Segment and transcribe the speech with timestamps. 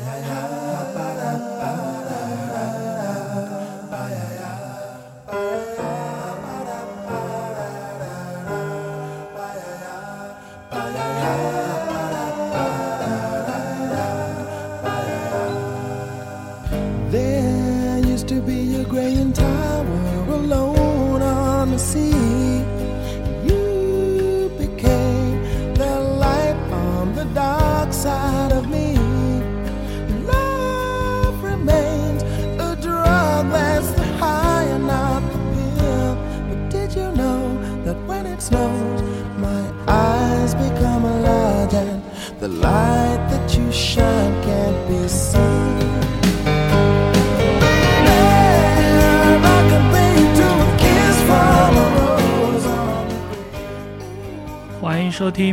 [0.00, 0.45] yeah, yeah.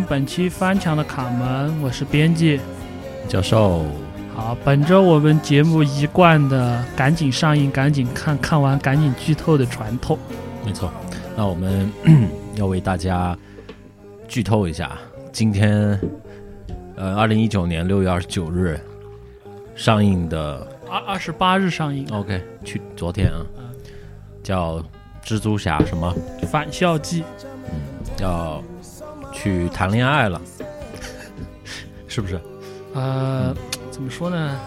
[0.03, 2.59] 本期翻墙的卡门，我是编辑。
[3.27, 3.85] 教授，
[4.35, 10.17] 好，本着我们节目一贯的赶紧上映、赶紧看看完、赶紧剧透的传统，
[10.65, 10.91] 没错。
[11.35, 11.89] 那我们
[12.55, 13.37] 要为大家
[14.27, 14.97] 剧透一下，
[15.31, 15.99] 今天
[16.95, 18.79] 呃，二零一九年六月二十九日
[19.75, 23.41] 上映的二二十八日上映，，OK，去昨天啊，
[24.43, 24.83] 叫
[25.25, 26.13] 蜘蛛侠什么？
[26.45, 27.23] 《返校季》
[28.21, 28.62] 要
[29.43, 30.41] 去谈恋爱了，
[32.07, 32.39] 是不是？
[32.93, 33.53] 呃，
[33.91, 34.57] 怎么说呢？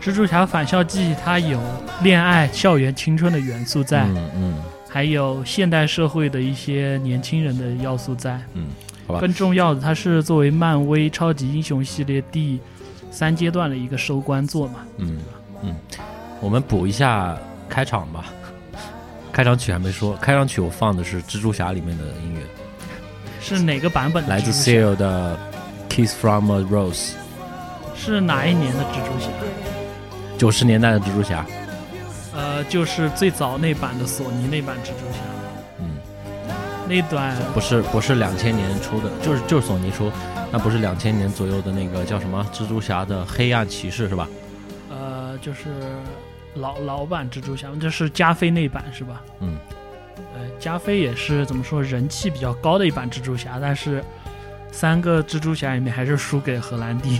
[0.00, 1.60] 蜘蛛侠返校季它有
[2.02, 4.54] 恋爱、校园青春的元素在，嗯嗯
[4.88, 8.40] 还有现代社会的一些年轻人的要素在。
[8.54, 8.66] 嗯，
[9.06, 9.20] 好吧。
[9.20, 12.58] 更重要的，它是作为漫威超级英雄系列第
[13.10, 14.80] 三阶段的一个收官作嘛。
[14.96, 15.18] 嗯
[15.62, 15.76] 嗯，
[16.40, 17.38] 我们补一下
[17.68, 18.24] 开场吧。
[19.30, 22.40] 开场曲还没说，开场曲我放的是蜘蛛侠里面的音乐。
[23.40, 25.36] 是哪个版本的来自 Seal 的
[25.92, 26.92] 《Kiss from a Rose》，
[27.96, 29.28] 是哪一年的蜘蛛侠？
[30.38, 31.44] 九十年代的蜘蛛侠。
[32.32, 35.18] 呃，就是最早那版的索尼那版蜘蛛侠，
[35.80, 35.98] 嗯，
[36.88, 40.10] 那段不是不是两千年出的，就是就是索尼出，
[40.52, 44.28] 那不是两千年左右的那个叫什么蜘蛛侠的黑暗骑士是吧？
[44.88, 45.70] 呃，就是
[46.54, 49.20] 老老版蜘蛛侠，就是加菲那版是吧？
[49.40, 49.58] 嗯，
[50.34, 54.04] 呃，加菲也是怎么说人气比较高的一版蜘蛛侠，但是
[54.70, 57.18] 三个蜘蛛侠里面还是输给荷兰弟。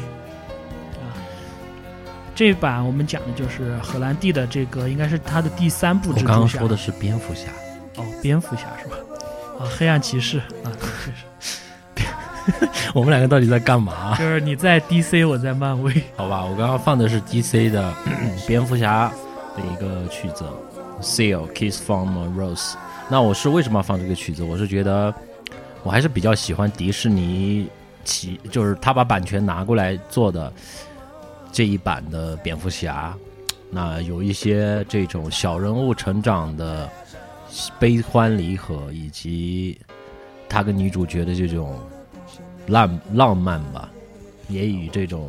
[1.01, 1.13] 啊，
[2.35, 6.27] 这版我们讲的就是荷兰弟的这个，应该是他的第三部蜘蛛侠。
[6.27, 7.49] 刚刚说的是蝙蝠侠。
[7.97, 8.97] 哦，蝙蝠侠是吧？
[9.59, 10.73] 啊，黑暗骑士啊，
[12.95, 14.17] 我们两个到底在干嘛？
[14.17, 15.93] 就是你在 DC，我在漫威。
[16.17, 17.93] 好吧，我刚刚放的是 DC 的
[18.47, 19.13] 蝙蝠侠
[19.57, 20.45] 的一个曲子
[21.03, 22.73] 《Seal Kiss from a Rose》。
[23.11, 24.45] 那我是为什么要放这个曲子？
[24.45, 25.13] 我是觉得
[25.83, 27.69] 我还是比较喜欢迪士尼
[28.05, 30.53] 起，就是他把版权拿过来做的
[31.51, 33.13] 这一版的蝙蝠侠。
[33.69, 36.89] 那有一些这种小人物成长的
[37.79, 39.77] 悲欢离合，以及
[40.49, 41.79] 他跟女主角的这种
[42.69, 43.91] 浪浪漫吧，
[44.49, 45.29] 也与这种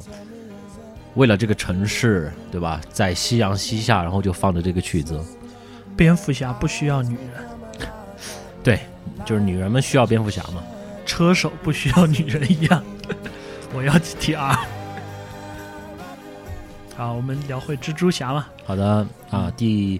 [1.15, 5.19] 为了这个城市，对吧，在夕阳西下，然后就放着这个曲子，
[5.95, 7.45] 蝙蝠侠不需要女人，
[8.63, 8.79] 对，
[9.25, 10.61] 就是女人们需要蝙蝠侠嘛。
[11.05, 12.83] 车手不需要女人一样。
[13.73, 14.57] 我要 GTR。
[16.95, 19.99] 好，我们聊回蜘蛛侠嘛，好的啊，第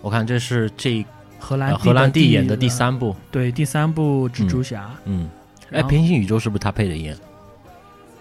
[0.00, 1.04] 我看这是这
[1.38, 4.90] 荷兰荷兰弟弟演的第，三部，对第三部蜘蛛侠。
[5.04, 5.28] 嗯，
[5.70, 7.14] 哎，平行宇宙是不是他配的音？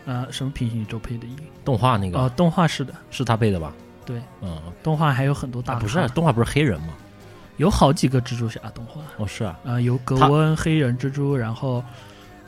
[0.05, 1.37] 呃，什么平行宇宙配的音？
[1.63, 3.71] 动画那个、哦，动画是的，是他配的吧？
[4.05, 6.89] 对，嗯，动画还有很多大、啊不是动画不是黑人吗？
[7.59, 9.01] 有好几个蜘蛛侠动画。
[9.17, 11.83] 哦，是啊，呃，有格温黑人蜘蛛，然后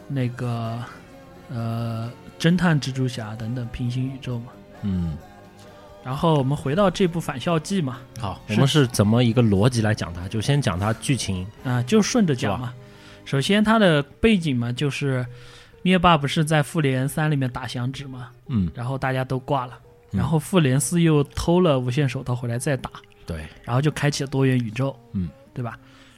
[0.07, 0.79] 那个
[1.49, 4.45] 呃侦探蜘蛛侠等等平行宇宙嘛。
[4.83, 5.17] 嗯，
[6.03, 10.27] 然后我们回到这部《返校记》嘛，好，我们是怎么一个逻辑来讲它？
[10.29, 12.73] 就先讲它剧情，啊、就顺着讲嘛。
[13.25, 15.25] 首先，它的背景嘛，就是
[15.83, 19.77] 灭霸不是在复联三里面打响指嘛，嗯，然后大家都挂了，
[20.11, 22.89] 嗯然后复联四又偷了无限手套回来再打，
[23.25, 25.77] 对，然后就开启了多元宇宙，嗯，对吧？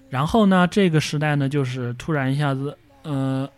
[0.10, 3.50] 然后呢，这个时代呢，就是突然一下子，呃，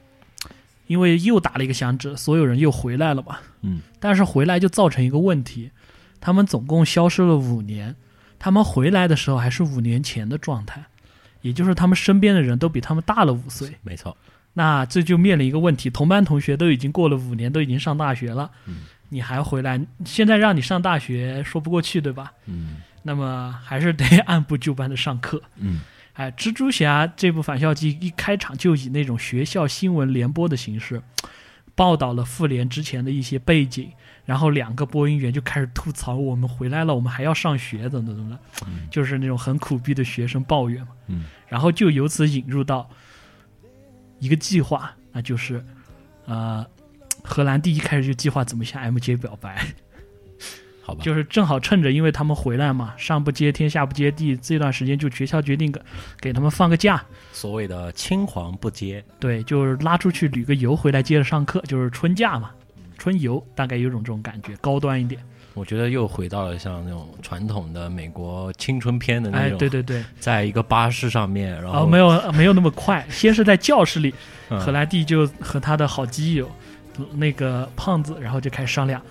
[0.88, 5.70] 因为又打了一个响指，所有人又回来了嘛，嗯，但是回来就造成一个问题，
[6.20, 7.96] 他们总共消失了五年，
[8.40, 10.84] 他们回来的时候还是五年前的状态，
[11.42, 14.16] 也就是他们身边的人都比他们大了五岁，没错，
[14.54, 18.84] 那这就面临一个问题，同班同学都已经过了五年，都已经上大学了，嗯。
[19.10, 22.34] 你还回来，现在让你上大学说不过去，对吧？
[22.48, 25.40] 嗯那么还是得 按部就班的上课。
[25.58, 25.82] 嗯
[26.14, 31.02] 哎，蜘蛛侠这部返校季一开场就以那种学校新闻联播的形式，
[31.76, 33.92] 报道了复联之前的一些背景，
[34.24, 38.40] 然后两个播音员就开始吐槽我们回来了，我们还要上学，怎么怎么的，
[38.90, 40.94] 就是那种很苦逼的学生抱怨嘛。
[41.08, 42.90] 嗯，然后就由此引入到
[44.20, 45.62] 一个计划，那就是
[46.26, 46.66] 呃，
[47.26, 49.62] 荷兰弟一开始就计划怎么向 MJ 表白。
[50.86, 55.82] 好吧，就是正好趁着，因为他们回来嘛，上不接天，下不接地，这段时间就学校决定给
[56.20, 62.52] 给他们放个假，所谓的青黄不接，对，就是拉出去旅个游，回来接着上课，就是春假嘛，
[63.00, 65.20] 春游，大概有种这种感觉，高端一点。
[65.56, 74.14] 我觉得又回到了像那种传统的美国青春片的那哎，种，对对对，在一个巴士上面，然后哦，没有没有那么快， 先是在教室里，
[74.50, 74.60] 嗯。
[74.60, 76.52] 荷兰弟就和他的好基友
[77.14, 79.02] 那个胖子，然后就开始商量。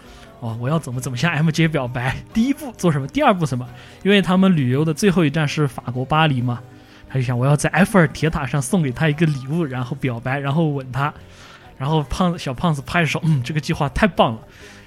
[0.44, 2.14] 哦，我要怎么怎么向 MJ 表白？
[2.35, 3.06] 第一步做什么？
[3.08, 3.67] 第二步什么？
[4.02, 6.61] 因为他们旅游的最后一站是法国巴黎嘛，
[7.08, 11.12] 他就想我要在埃菲尔铁塔上送给他一个礼物，然后表白，然后吻他。
[11.79, 14.41] 然后胖子小胖子拍着手，嗯，这个计划太棒了。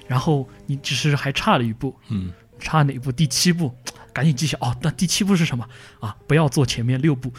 [0.06, 3.10] 然后你只是还差了一步，嗯，差哪一步？
[3.10, 3.74] 第七步，
[4.12, 4.56] 赶紧记下。
[4.60, 5.68] 哦，那第七步是什么
[5.98, 6.16] 啊？
[6.28, 7.32] 不要做前面六步，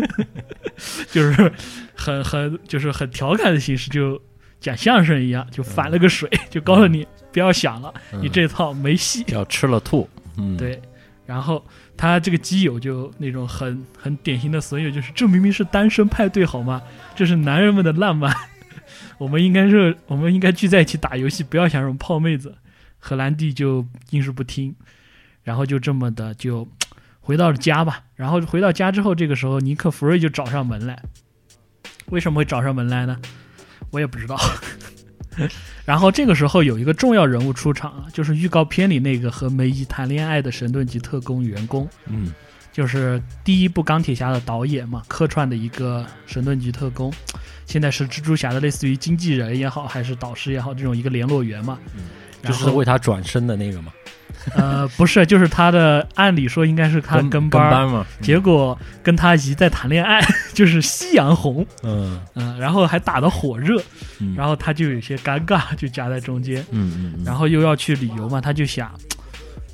[1.10, 1.52] 就是
[1.94, 4.20] 很很就是很调侃的形式，就
[4.60, 9.24] 讲相声一样，就反了个水，就告诉你不要想了，嗯你这套没戏。
[9.28, 10.80] 要吃了吐，嗯，，对，
[11.26, 11.64] 然后
[11.96, 16.82] 他这个基友就那种很很典型的损友，就是这明明是单身派对好吗？
[17.16, 18.34] 这是男人们的浪漫，
[19.18, 22.54] 我们应该是我们应该聚在一起打游戏，不要想什么泡妹子。
[23.02, 24.74] 荷兰弟就硬是不听，
[25.42, 26.68] 然后就这么的就
[27.20, 28.02] 回到了家吧。
[28.14, 31.02] 然后回到家之后，这个时候尼克弗瑞就找上门来。
[32.10, 33.18] 为什么会找上门来呢？
[33.90, 34.38] 我也不知道。
[35.84, 42.32] 然后这个时候有一个重要人物出场了，就是预告片里那个和梅姨谈恋爱的神盾局特工员工，嗯，
[42.72, 47.12] 就是第一部钢铁侠的导演嘛，客串的一个神盾局特工，
[47.66, 51.78] 现在是蜘蛛侠的类似于经纪人也好，还是导师也好，这种一个联络员嘛。
[51.94, 52.02] 嗯。
[52.42, 53.92] 就是为他转身的那个嘛，
[54.56, 60.20] 呃，不是，就是他的，按理说应该是他跟跟班儿，跟班嘛，结果跟他姨在谈恋爱，
[60.54, 62.18] 就是夕阳红，嗯。
[62.34, 63.82] 嗯、然后还打得火热，
[64.18, 68.90] 嗯，然后他就有些尴尬，就夹在中间，嗯嗯嗯，然后又要去旅游嘛，他就想，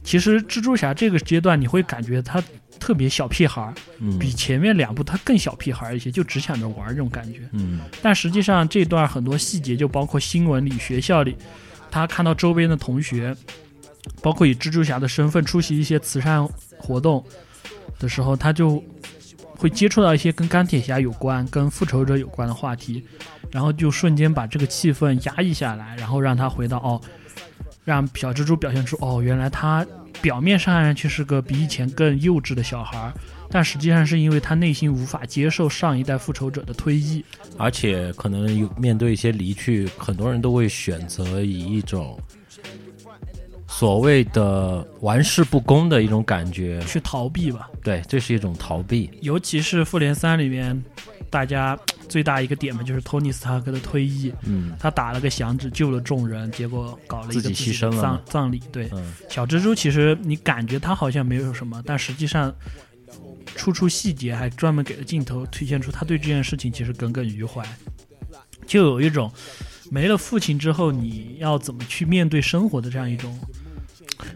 [0.02, 2.42] 其实蜘蛛侠这个阶段你会感觉他
[2.80, 4.18] 特别小屁孩儿，嗯。
[4.18, 7.40] 比前面两部他更小屁孩儿一些，就只想着玩儿这种感觉。
[7.52, 7.80] 嗯。
[8.02, 11.36] 但实际上这段很多细节，就包括新闻里、学校里，
[11.90, 13.34] 他看到周边的同学，
[14.22, 16.46] 包括以蜘蛛侠的身份出席一些慈善
[16.78, 17.24] 活动
[17.98, 18.82] 的时候，他就
[19.56, 23.04] 会接触到一些跟钢铁侠有关、跟复仇者有关的话题，
[23.50, 27.00] 然后就瞬间把这个气氛压抑下来，然后让他回到哦，
[27.84, 29.86] 让小蜘蛛表现出哦，原来他
[30.20, 33.12] 表面上看上去是个比以前更幼稚的小孩儿。
[33.48, 37.24] 但实际上是因为他内心无法接受上一代复仇者的退役，
[37.56, 42.18] 而且可能有面对一些离去，很多人都会选择以一种
[43.78, 47.68] 所谓的玩世不恭的一种感觉，去逃避吧。
[47.84, 49.10] 对，这是一种逃避。
[49.20, 50.82] 尤其是复联三里面，
[51.28, 51.78] 大家
[52.08, 58.62] 最大一个点嘛，就是托尼斯塔克的退役，嗯他打了个响指救了众人，结果搞了一个自己己的葬牺牲了葬葬礼。
[58.72, 62.50] 对，嗯小蜘蛛其实你感觉他好像没有什么，但实际上
[63.54, 67.62] 处处细节还专门给了镜头，体现出他对这件事情其实耿耿于怀，
[68.66, 69.30] 就有一种
[69.90, 73.38] 没了父亲之后你要怎么去面对生活的这样一种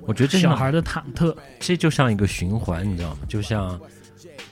[0.06, 1.34] 我觉得这小孩的忐忑。
[1.58, 3.18] 这就像一个循环，你知道吗？
[3.28, 3.80] 就像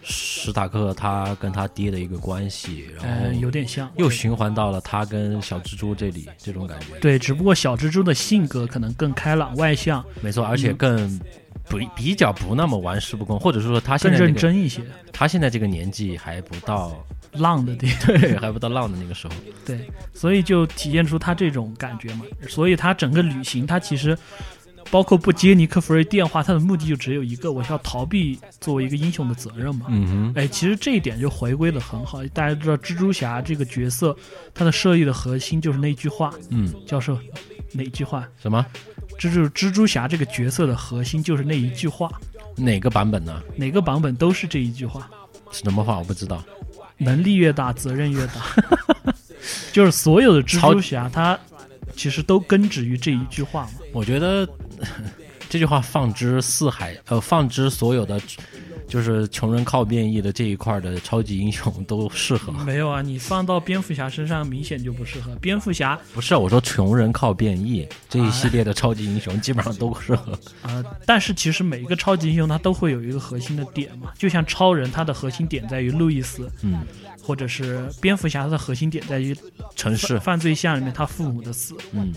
[0.02, 6.98] 史塔克他跟他爹的一个关系，然呃，后有点像，又循环到了他跟小蜘蛛这里，这种感觉。
[7.00, 11.18] 对，只不过小蜘蛛的性格可能更开朗外向，没错，而且更
[11.68, 14.80] 不比较不那么玩世不恭，或者说他现在、这个、认真一些，
[15.12, 19.34] 他现在这个年纪还不到，浪的地对，还不到浪的那个时候。
[19.66, 19.78] 对，
[20.14, 22.24] 所以就体现出他这种感觉嘛。
[22.48, 24.16] 所以他整个旅行，他其实
[24.90, 29.86] 包括不接尼克弗瑞电话，他的目的就只有一个，我是要逃避作为一个英雄的责任嘛。
[29.88, 32.24] 嗯哼，哎，其实这一点就回归的很好。
[32.28, 34.16] 大家知道蜘蛛侠这个角色，
[34.54, 37.18] 他的设立的核心就是那句话，嗯，教授
[37.72, 38.26] 哪句话？
[38.40, 38.64] 什么？
[39.18, 42.10] 这就是蜘蛛侠这个角色的核心就是那一句话，
[42.56, 43.42] 哪个版本呢？
[43.56, 45.10] 哪个版本都是这一句话。
[45.50, 45.98] 是什么话？
[45.98, 46.44] 我不知道。
[46.98, 48.34] 能力越大，责任越大。
[49.72, 51.38] 就是所有的蜘蛛侠，他
[51.94, 53.70] 其实都根植于这一句话嘛。
[53.92, 54.48] 我觉得
[55.48, 58.20] 这句话放之四海，呃，放之所有的
[58.86, 62.52] 就是穷人靠变异的这一块的超级英雄都适合。
[62.64, 65.34] 没有啊，你放到蝙蝠侠身上明显就不适合。
[65.36, 70.38] 蝙蝠侠不是我说穷人靠变异这一系列的超级英雄基本上都适合。
[70.60, 76.80] 啊、但是其实每一个超级英雄他都会有一个核心的点嘛，就像超人，他的核心点在于路易斯，嗯，
[77.22, 79.34] 或者是蝙蝠侠，他的核心点在于
[79.74, 82.12] 城市犯，犯罪项里面他父母的死，嗯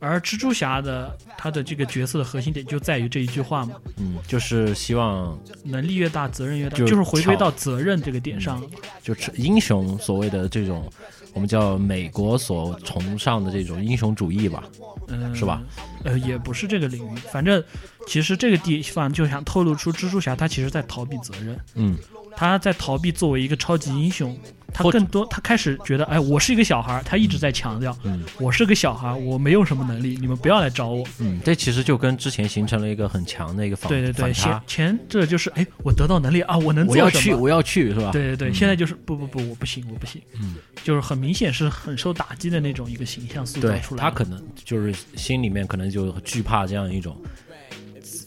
[0.00, 8.62] 而蜘蛛侠的他的这个角色的核心点就在于这一句话嘛，嗯，就是希望能力越大，责任越大，就就是回归到责任这个点上。
[9.02, 10.90] 就是英雄所谓的这种
[11.34, 14.64] 我们叫美国所崇尚的这种英雄主义吧。
[15.08, 15.62] 嗯，是吧？
[16.04, 17.62] 呃，也不是这个领域，反正
[18.06, 21.96] 其实这个地方就想透露出蜘蛛侠他其实在逃避责任，嗯
[22.36, 24.38] 他在逃避作为一个超级英雄，
[24.72, 31.06] 他更多他开始觉得，哎，我是一个小孩儿，他一直在强调，嗯我是个小孩儿，我没有什么能力，你们不要来找我。
[31.18, 34.60] 嗯，这其实就跟之前形成了一个很强的一个反对对对，反前。
[34.66, 37.34] 前这就是，哎，我得到能力啊，我能我要去？
[37.34, 38.10] 我要去，是吧？
[38.12, 44.02] 对对对，嗯现在就是不不不，我不行，我不行，嗯，就是很明显是很受打击的那种一个形象塑造出来。
[44.02, 47.16] 他可能就是心里面可能就惧怕这样一种，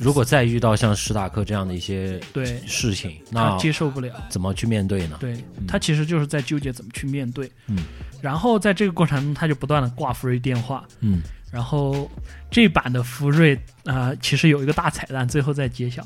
[0.03, 4.13] 如果再遇到像史塔克这样的一些对事情，他那接受不了。
[4.29, 5.17] 怎么去面对呢？
[5.19, 7.49] 对他其实就是在纠结怎么去面对。
[7.67, 7.77] 嗯，
[8.21, 10.83] 然后在这个过程中，他就不断的挂福瑞电话。
[10.99, 12.09] 嗯然后
[12.49, 13.55] 这版的福瑞
[13.85, 16.03] 啊、呃其实有一个大彩蛋，最后再揭晓。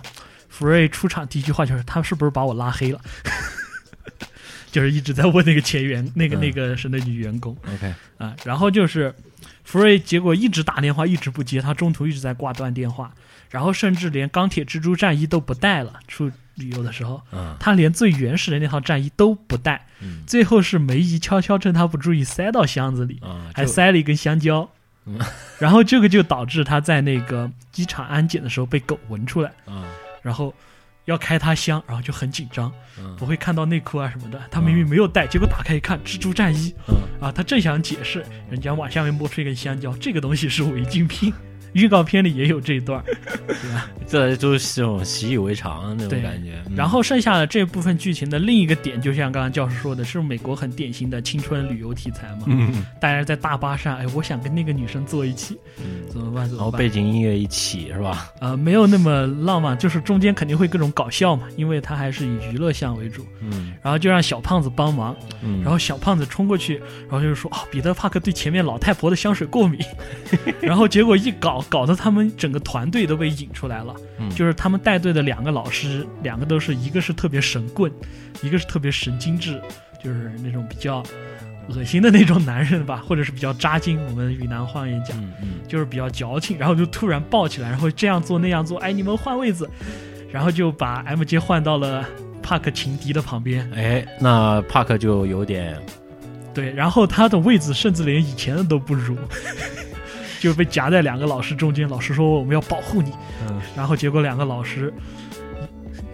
[0.50, 3.00] 福瑞出场第一句话就是：“他是不是把我拉黑了？”
[4.70, 8.36] 就是一直在问那个前员，那个、嗯那个是那女员工，OK，啊。
[8.44, 9.14] 然后就是
[9.64, 13.14] 福瑞，结果一直打电话，一直不接，他中途一直在挂断电话，
[13.50, 16.00] 然后甚至连钢铁蜘蛛战衣都不带了。
[16.08, 17.56] 出旅游的时候，嗯。
[17.60, 20.24] 他连最原始的那套战衣都不带，嗯。
[20.26, 24.68] 最后是梅姨悄悄趁他不注意塞到箱子里，啊，还塞了一根香蕉。
[25.06, 25.20] 嗯，
[25.60, 29.86] 然后这个就导致他在那个机场安检的时候被狗闻出来，嗯
[30.22, 30.54] 然后
[31.06, 33.16] 要开他箱，然后就很紧张，嗯。
[33.16, 36.76] 不会看到内裤啊什么的，他明明没有带，结果打开一看，蜘蛛战衣。
[36.90, 36.96] 嗯。
[37.22, 41.34] 啊，他正想解释，人家往下面摸出一根香蕉，这个东西是违禁品。
[41.78, 43.04] 预告片里也有这一段，
[43.48, 43.88] 对吧？
[44.08, 46.54] 这就是这种习以为常那种感觉。
[46.68, 52.44] 嗯然后剩下的这部分剧情的另一个点，就像刚刚教授说的，是美国很典型的青春旅游题材嘛。
[52.46, 56.48] 嗯，大家在大巴上，哎，我想跟那个女生坐一起，嗯怎么办？
[56.48, 56.72] 怎然后？
[56.72, 58.32] 背景音乐一起是吧？
[58.40, 63.26] 呃，没有那么浪漫，就是中间肯定会各种搞笑嘛，因为它还是以娱乐向为主。
[63.42, 66.78] 嗯然后就让小胖子帮忙，嗯，然后小胖子冲过去，
[67.10, 69.80] 然后就是说哦，彼得帕克对前面老太婆的香水过敏，
[70.62, 73.94] 然后结果一搞，搞得他们整个团队都被引出来了。
[74.20, 77.92] 嗯就是他们带队的两个老师，两个都是一个是特别神棍，
[78.42, 79.62] 一个是特别神经质，
[80.04, 81.04] 就是那种比较
[81.70, 84.00] 恶心的那种男人吧，或者是比较扎金。
[84.06, 85.20] 我们云南话也讲。
[85.22, 89.70] 嗯嗯就是比较矫情，然后就突然抱起来，然后这样做那样做，哎，你们换位子，
[90.32, 92.06] 然后就把 MJ 换到了
[92.42, 95.78] 帕克情敌的旁边，哎，那帕克就有点
[96.54, 99.18] 对，然后他的位置甚至连以前的都不如，
[100.40, 103.12] 就被夹在两个老师中间，老师说我们要保护你，
[103.48, 104.94] 嗯然后结果两个老师。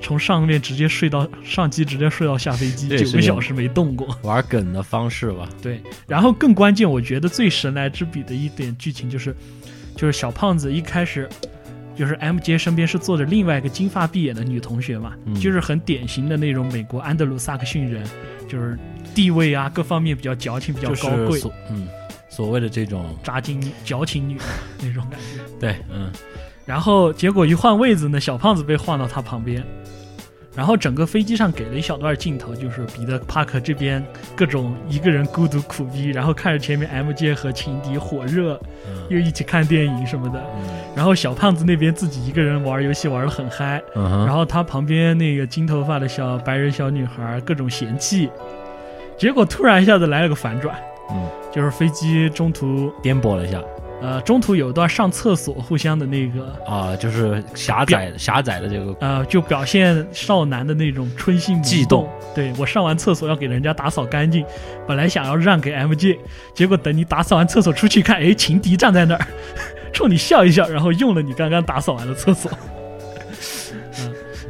[0.01, 4.13] 从上面直接睡到上机，直接睡到下飞机，九个小时没动过。
[4.23, 5.47] 玩梗的方式吧。
[5.61, 9.33] 对，然后更关键，我觉得最神来之笔的一点剧情就是，
[9.95, 11.29] 就是小胖子一开始
[11.95, 18.03] 就是 MJ 身边是坐着另外一个金发碧眼的女同学嘛，嗯就是很典型的那种美国安德鲁萨克逊人，
[18.49, 18.77] 就是
[19.15, 21.87] 地位啊各方面比较矫情，比较高贵，所嗯
[22.35, 24.39] 所谓的这种扎金矫情女
[24.81, 25.39] 那种感觉。
[25.59, 26.11] 对嗯
[26.65, 29.63] 然后结果一换位子呢，小胖子被换到他旁边。
[30.55, 38.53] 然后整个飞机上给了一小段镜头，就是彼得·帕克这边各种一个人孤独苦逼，然后看着前面 MJ 和情敌火热，
[38.87, 40.39] 嗯又一起看电影什么的。
[40.39, 40.63] 嗯
[40.95, 48.29] 然后小胖子那边自己一个人玩游戏玩的很嗨，嗯，然后他旁边那个金头发的小白人小女孩各种嫌弃，
[49.17, 50.79] 结果突然一下子来了个反转，
[51.11, 53.61] 嗯就是飞机中途颠簸了一下
[54.01, 62.09] 呃中途有一段上厕所互相的那个啊，就是狭窄狭窄的这个呃，就表现少男的那种春心悸动。
[62.35, 64.43] 对我上完厕所要给人家打扫干净，
[64.87, 66.17] 本来想要让给 MJ，
[66.53, 69.25] 结果等你打扫完厕所出去看，哎，情敌站在那儿，
[69.93, 72.51] 冲你笑一笑，然后用了你刚刚打扫完的厕所。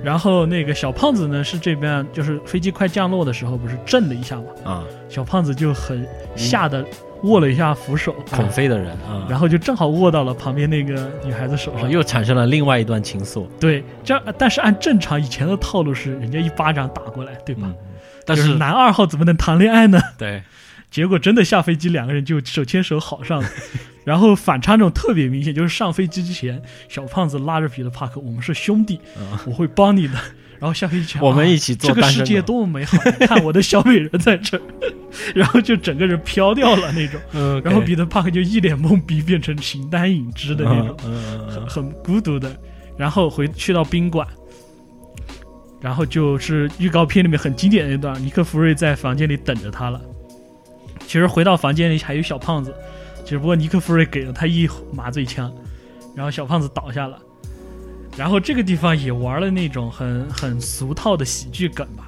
[0.04, 4.84] 嗯，然后那个小胖子呢，是这边就是飞机快降落的时候，不是震了一下嘛，啊。
[5.10, 6.84] 小胖子就很吓得
[7.22, 17.62] 握了一下扶手，恐飞的人啊，然后就正好握到了旁边那个女孩子手上，哦又产生了另外一段情愫，对，这但是按正常以前的套路是，人家一巴掌打过来，对吧？
[17.66, 17.76] 嗯，
[18.26, 20.00] 但就是男二号怎么能谈恋爱呢？
[20.18, 20.42] 对
[20.94, 23.50] 结果真的下飞机，两个人就手牵手好上了。
[24.06, 30.14] 然后反差那种特别明显，就是上飞机之前，小胖子拉着彼得帕克，我们是兄弟，嗯我会帮你的。
[30.60, 34.62] 然然后下飞机前，我们啊一起做这个世界多么美好，你看我的小美人在这儿，
[35.36, 37.20] 然后就整个人飘掉了那种。
[37.34, 42.56] 嗯，然后彼得帕克就一脸懵逼，变成形单影只的那种，嗯很很孤独的。
[42.96, 44.26] 然后回去到宾馆，
[45.82, 50.00] 然后就是预告片里面很经典的一段，尼克弗瑞在房间里等着他了。
[51.06, 52.74] 其实回到房间里还有小胖子，
[53.26, 55.54] 只不过尼克弗瑞给了他一麻醉枪，
[56.16, 57.20] 然后小胖子倒下了。
[58.18, 62.06] 然后这个地方也玩了那种很很俗套的喜剧梗吧，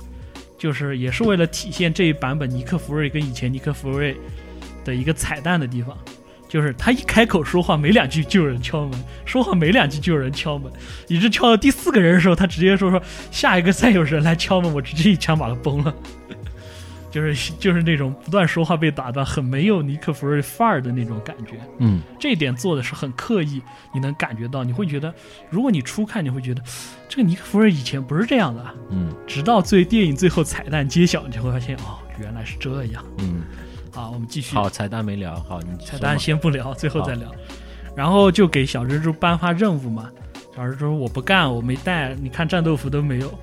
[0.57, 4.15] 就是也是为了体现这一版本尼克弗瑞跟以前尼克弗瑞
[4.83, 5.97] 的一个彩蛋的地方，
[6.47, 10.71] 就是他一开口说话没两句就有人敲门，说话没两句就有人敲门，
[11.07, 15.93] 以致敲到第四个人的时候，他直接说说下一个再有人来敲门，我直接一枪把他崩了。
[17.15, 21.53] 就是就是那种不断说话被打断，很没有尼克弗瑞范儿的那种感觉。
[21.79, 23.61] 嗯这一点做的是很刻意，
[23.93, 25.13] 你能感觉到，你会觉得，
[25.49, 26.61] 如果你初看，你会觉得
[27.07, 33.01] 这个尼克弗瑞以前不是这样的啊，嗯直到最电影最后彩蛋揭晓，你就会发现哦，原来是这样。
[33.19, 33.43] 嗯，
[33.95, 34.53] 好，我们继续。
[34.53, 37.31] 好，彩蛋没聊，好，你彩蛋先不聊，最后再聊。
[37.95, 40.11] 然后就给小蜘蛛颁发任务嘛，
[40.53, 43.33] 小蜘蛛说我不干，我没带，你看战斗服都没有。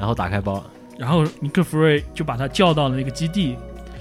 [0.00, 0.64] 然后打开包，
[0.98, 3.56] 然后尼克弗瑞就把他叫到了那个基地，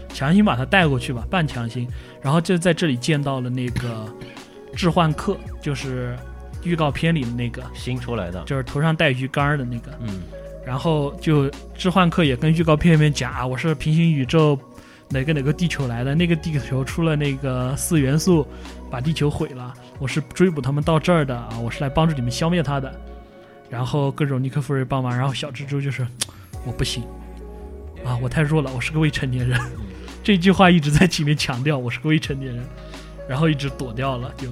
[0.09, 1.87] 强行把他带过去吧，半强行。
[2.21, 4.07] 然后就在这里见到了那个
[4.75, 6.15] 置换客，就是
[6.63, 9.91] 预告片里的那个，新出来的，就是头上带鱼竿的那个。
[10.01, 10.21] 嗯
[10.65, 14.57] 然后就置换客也跟预告片里面讲啊，我是平行宇宙
[15.09, 18.47] 哪个哪个地球来的，那个地球出了那个四元素，
[18.89, 22.97] 把地球毁了，我是追捕他们到这儿的啊，我是来帮助你们消灭他的。
[23.69, 26.07] 然后各种尼克弗瑞帮忙，然后小蜘蛛就是
[26.65, 27.03] 我不行。
[28.05, 29.59] 啊，我太弱了，我是个未成年人。
[30.23, 32.65] 这句话一直在前面强调我是个未成年人，
[33.27, 34.47] 然后一直躲掉了就。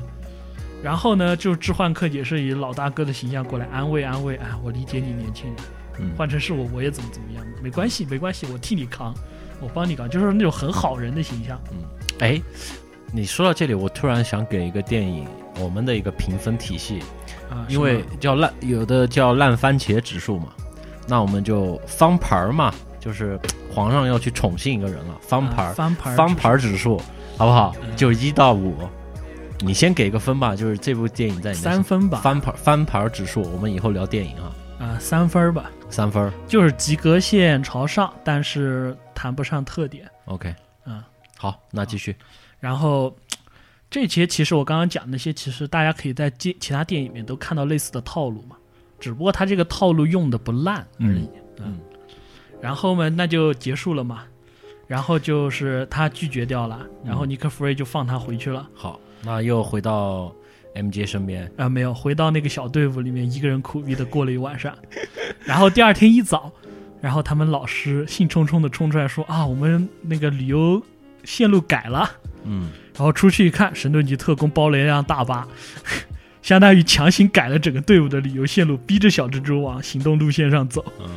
[0.83, 5.55] 然后呢，就置换客也是以老大哥的形象过来安慰安慰，哎，我理解你年轻人，
[5.99, 9.13] 嗯，换成是我，我也怎么怎么样，没关系，没关系，我替你扛，
[9.59, 11.61] 我帮你扛，就是那种很好人的形象。
[11.71, 11.77] 嗯。
[12.19, 12.41] 哎，
[13.13, 15.27] 你说到这里，我突然想给一个电影
[15.59, 16.99] 我们的一个评分体系，
[17.49, 20.47] 啊，因为叫烂，有的叫烂番茄指数嘛，
[21.11, 23.37] 那我们就翻牌儿嘛，就是
[23.69, 26.97] 皇上要去宠幸一个人了，翻牌啊儿，翻牌儿翻牌儿指数，
[27.37, 27.75] 好不好？
[27.83, 28.77] 嗯就一到五，
[29.59, 36.31] 你先给个分吧，就是这部电影在你三分吧，翻牌翻牌儿指数，我们以后聊电影啊，啊三分儿吧，三分儿。
[36.47, 40.09] 就是及格线朝上，但是谈不上特点。
[40.27, 40.55] ，OK，
[40.85, 41.03] 嗯，
[41.37, 42.15] 好，那继续，
[42.57, 43.13] 然后
[43.89, 48.55] 这些其实我刚刚讲那些，其实大家可以在其其他电影里面都看到类似的套路嘛，
[49.01, 51.27] 只不过他这个套路用的不烂而已。
[51.59, 51.77] 嗯
[52.61, 54.23] 然后嘛，那就结束了嘛。
[54.87, 58.69] 然后就是他拒绝掉了，然后尼克弗瑞就放他回去了。
[58.75, 60.31] 好，那又回到
[60.75, 64.77] MJ 身边，啊，没有回到那个小队伍里面，一个人苦逼的过了一晚上。
[65.43, 66.51] 然后第二天一早，
[67.01, 70.81] 然后他们老师兴冲冲的冲出来说啊，我们那个旅游
[71.23, 72.11] 线路改了。
[72.43, 75.47] 嗯然后出去一看，神盾局特工包了一辆大巴，
[76.41, 80.83] 相当于强行改了整个队伍的旅游线路，逼着小蜘蛛往行动路线上走。
[80.99, 81.09] 嗯，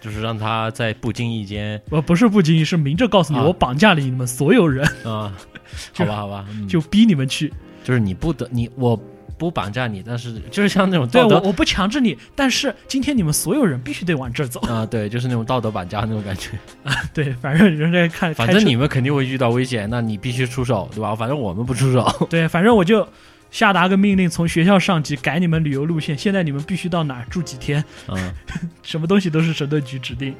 [0.00, 5.32] 就是让他在不经意间我不是不经意，是明着告诉你，啊我绑架了你们所有人，啊，
[5.94, 7.52] 好吧好吧，嗯就逼你们去。
[7.82, 8.98] 就是你不得你我
[9.36, 14.60] 不绑架你，但是就是像那种对道德我我不强制你，但是今天你们所有人必须得往这儿走。
[14.60, 16.50] 啊，对，就是那种道德绑架那种感觉
[16.82, 16.94] 啊。
[17.12, 21.14] 对，反正人家看，反正你们肯定会遇到危险，那你必须出手，对吧？
[21.14, 22.26] 反正我们不出手。
[22.30, 23.06] 对，反正我就
[23.54, 28.34] 下达个命令，从学校上级改你们旅游路线，现在你们必须到哪儿住几天，嗯。
[28.82, 30.34] 什么东西都是神盾局指定。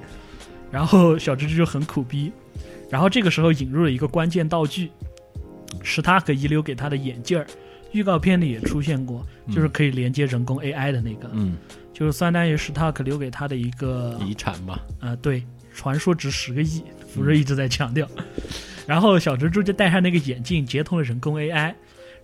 [0.69, 2.33] 然后小蜘蛛就很苦逼，
[2.91, 4.91] 然后这个时候引入了一个关键道具，
[5.81, 7.47] 史塔克遗留给他的眼镜儿，
[7.93, 11.57] 预告片里也出现过，就是可以连接人工 AI 的那个，嗯，
[11.93, 14.81] 就是相当于史塔克留给他的一个遗产吧。
[14.99, 18.09] 啊，对，传说值十个亿，福瑞一直在强调。
[18.89, 21.73] 然后小蜘蛛就戴上那个眼镜，接通了人工 AI，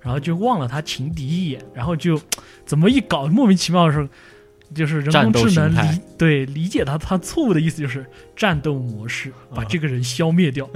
[0.01, 2.21] 然后就忘了他情敌一眼，然后就
[2.65, 4.09] 怎么一搞莫名其妙的时候，
[4.75, 10.69] 就是人工智能理对理解他他错误的意思就是战斗模式，把啊这个人消灭掉。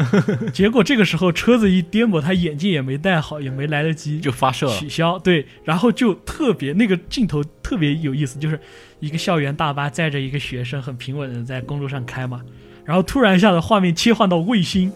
[0.53, 4.77] 结果这个时候车子一颠簸，他眼镜也没戴好，也没来得及就发射了。
[4.77, 8.59] 取消，对，然后就特别那个镜头特别有意思，就是
[8.99, 12.41] 一个校园大巴载着一个学生很平稳的在公路上开嘛，
[12.85, 14.93] 然后突然一下子画面切换到卫星，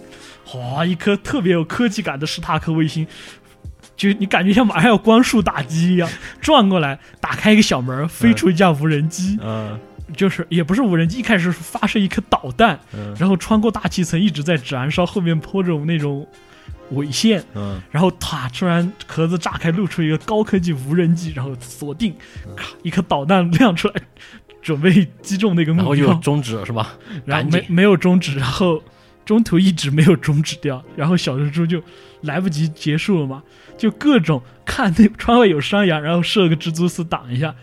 [0.55, 3.07] 哇，一颗特别有科技感的史塔克卫星，
[3.99, 6.09] 就你感觉像马上要光束打击一样，
[6.41, 9.79] 转过来打开一个小门，飞出一架无人机，嗯。
[10.17, 13.15] 就是也不是无人机，一开始是发射一颗导弹，嗯。
[13.19, 16.27] 然后穿过大气层一直在燃烧，后面铺着那种
[16.93, 17.45] 尾线。
[17.55, 17.79] 嗯。
[17.91, 22.15] 然后啪，突然壳子炸开，露出一个高科技无人机，然后锁定，
[22.57, 23.95] 咔，一颗导弹亮出来，
[24.63, 26.95] 准备击中那个目然后就，终止了是吧？
[27.27, 28.83] 然后没没有终止，然后
[29.27, 31.83] 中途一直没有终止掉，然后小蜘蛛就
[32.23, 33.43] 来不及结束了嘛，
[33.79, 37.55] 就各种看那窗外有山羊，然后设个蜘蛛丝挡一下，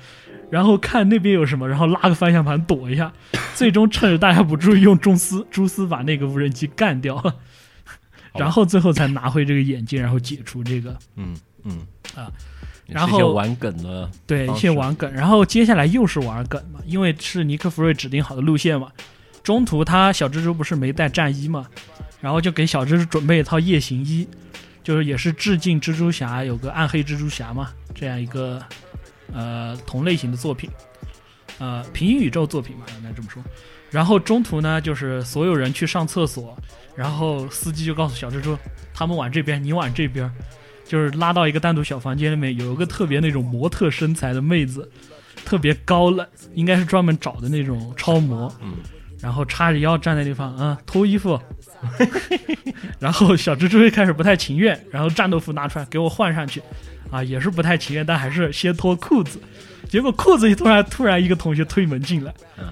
[0.50, 3.14] 然后看那边有什么，然后拉个方向盘躲一下，
[3.54, 7.22] 最终趁着大家不注意，用蛛丝蛛丝把那个无人机干掉。
[7.22, 7.36] 了，
[8.34, 10.98] 然后最后才拿回这个眼镜，然后解除这个。
[11.18, 11.80] 嗯嗯。
[12.16, 12.32] 啊，
[12.88, 18.90] 然后玩梗的，对一些玩梗，然后接下来又是玩梗嘛，因为是尼克弗瑞指定好的路线嘛。
[19.44, 21.68] 中途他小蜘蛛不是没带战衣嘛，
[22.22, 24.28] 然后就给小蜘蛛准备一套夜行衣，
[24.86, 28.62] 就是也是致敬蜘蛛侠有个暗黑蜘蛛侠嘛，这样一个
[29.34, 30.70] 呃同类型的作品，
[31.58, 33.42] 呃平行宇宙作品嘛，应该这么说。
[33.90, 36.56] 然后中途呢，就是所有人去上厕所，
[36.96, 38.56] 然后司机就告诉小蜘蛛，
[38.94, 40.32] 他们往这边，你往这边，
[40.86, 44.88] 就是拉到一个单独小房间里面，有一个特别那种模特身材的妹子，
[45.46, 48.54] 特别高冷，应该是专门找的那种超模。
[48.62, 48.76] 嗯，
[49.26, 51.42] 然后叉着腰站在地方，啊、脱衣服。
[53.02, 56.62] 然后小蜘蛛一开始不太情愿，然后战斗服拿出来给我换上去，
[57.10, 59.42] 啊，也是不太情愿，但还是先脱裤子。
[59.90, 62.66] 结果裤子一脱然突然一个同学推门进来，嗯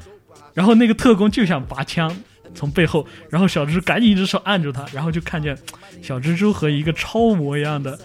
[0.53, 2.15] 然后那个特工就想拔枪
[2.53, 5.57] 从背后，然后小蜘蛛赶紧一只手按住他，然后就看见
[6.03, 7.97] 小蜘蛛和一个超模一样的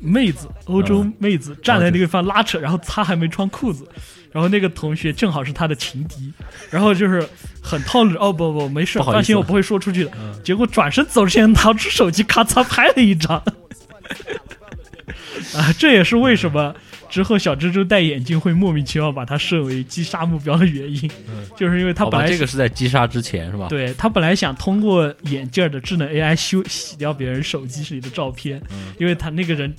[0.00, 1.12] 妹子，欧洲嗯。
[1.18, 3.88] 妹子站在那个地方拉扯，然后她还没穿裤子，
[4.32, 6.32] 然后那个同学正好是他的情敌，
[6.70, 7.26] 然后就是
[7.62, 10.10] 很套路，哦不不没事，放心我不会说出去的。
[10.20, 10.34] 嗯。
[10.42, 13.36] 结果转身走之前掏出手机咔嚓拍了一张，
[15.54, 16.74] 啊，这也是为什么
[17.08, 23.68] 之后小蜘蛛戴眼镜会莫名其妙把它设为击杀目标的原因，嗯就是因为他本来这个是在击杀之前是吧？
[23.68, 29.74] 对他本来想通过眼镜的智能 AI 修洗掉别人手机里的照片，嗯因为他那个人，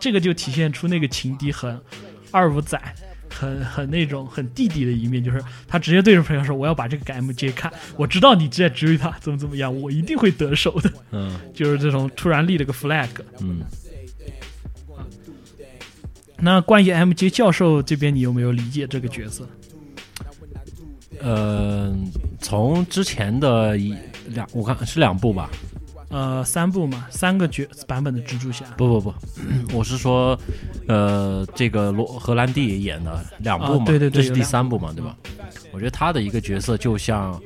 [0.00, 1.78] 这个就体现出那个情敌很
[2.30, 2.80] 二五仔，
[3.30, 10.90] 很很那种很弟弟的一面，就是他直接对着朋友说：“我要把这个给 MJ 看，我知道你在追他，怎么怎么样，我一定会得手的。
[11.12, 13.08] 嗯”就是这种突然立了个 flag。
[13.40, 13.60] 嗯，
[16.40, 19.48] 那关于 MJ 教授这边，你有没有理解这个角色？
[21.20, 21.92] 呃，
[22.40, 23.92] 从之前的一
[24.28, 25.50] 两，我看是两部吧？
[26.10, 28.64] 呃，三部嘛，三个角版本的蜘蛛侠。
[28.76, 29.14] 不不不，
[29.76, 30.38] 我是说，
[30.86, 35.16] 呃，这个罗荷兰弟演的两部嘛，啊对对对这是第三部嘛，对吧？
[35.72, 37.38] 我觉得他的一个角色就像，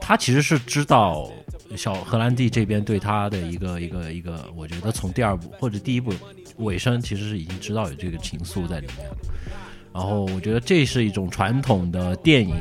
[0.00, 1.30] 他其实是知道
[1.76, 6.12] 小荷兰弟这边对他的一个一个一个，我觉得从第二部或者第一部
[6.58, 9.16] 尾声其实是已经知道有这个情愫在里面了。
[9.92, 12.54] 然后我觉得这是一种传统的电影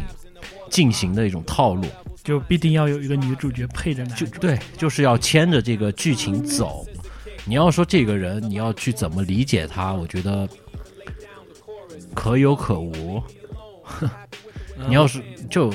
[0.69, 1.85] 进行的一种套路，
[2.23, 4.25] 就必定要有一个女主角配着男主。
[4.25, 6.85] 就对，就是要牵着这个剧情走。
[7.45, 10.47] 你要说这个人，你要去怎么理解他，我觉得
[12.13, 13.21] 可有可无。
[14.87, 15.73] 你要是就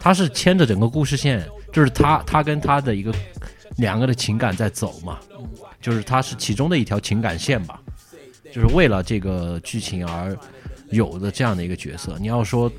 [0.00, 3.14] 他是牵着整个故事线，就是他他跟他的一个
[3.76, 5.18] 两个的情感在走嘛，
[5.80, 7.80] 就是他是其中的一条情感线吧，
[8.52, 10.36] 就是为了这个剧情而
[10.90, 12.16] 有的这样的一个角色。
[12.18, 12.70] 你要说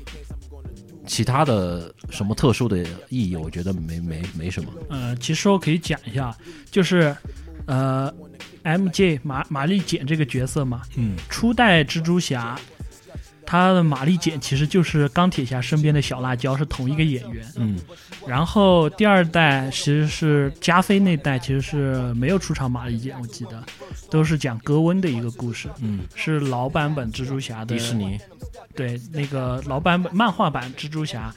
[1.06, 4.70] 其他的什么特殊的意义，我觉得没没没什么。
[4.90, 6.36] 呃，其实我可以讲一下，
[6.70, 7.16] 就是
[7.66, 8.12] 呃
[8.64, 12.58] ，MJ 玛玛丽简这个角色嘛，嗯初代蜘蛛侠，
[13.48, 17.42] 他的玛丽简其实就是钢铁侠身边的小辣椒，是同一个演员。
[17.56, 17.78] 嗯。
[18.26, 23.64] 然后第二代其实是加菲那代，其实是没有出场玛丽简，我记得
[24.10, 28.18] 都是讲格温的一个故事，嗯，是老版本蜘蛛侠的迪士尼，
[28.76, 31.34] 对那个老版本漫画版蜘蛛侠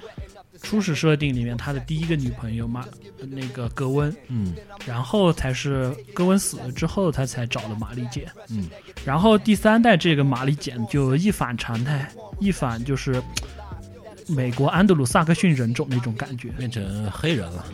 [0.61, 2.85] 初始设定里面他的第一个女朋友嘛，
[3.29, 4.53] 那个格温，嗯。
[4.85, 8.25] 然后才是格温死了之后，他才找了玛丽简。
[8.49, 8.65] 嗯，
[9.05, 13.21] 然后第三代这个玛丽简就一反常态，一反就是
[14.27, 17.65] 美国安德鲁萨克逊人种那种感觉，变成黑人了，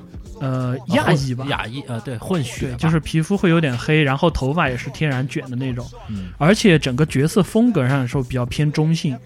[0.41, 6.29] 呃，亚裔吧，亚裔呃，对，混血对，就是皮肤会有点黑，然后头发也是天然卷的那种，嗯。
[6.37, 9.17] 而且整个角色风格上说比较偏中性，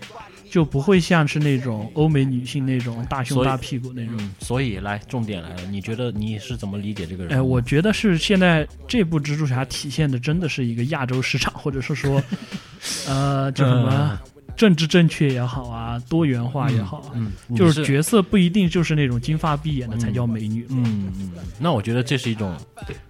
[0.52, 4.16] 就不会像是那种欧美女性那种大胸大屁股那种。
[4.20, 7.34] 嗯，所以来重点来了，你觉得你是怎么理解这个人？
[7.34, 12.22] 哎，我觉得是现在这部蜘蛛侠体现的真的是一个亚洲市场，或者是说，
[13.08, 14.20] 呃，叫什么
[14.58, 20.68] 政治正确也好啊，多元化也好啊，嗯，你就是角色不一定就是那种金发碧眼的才嗯叫美女。
[20.70, 22.54] 嗯嗯，那我觉得这是一种，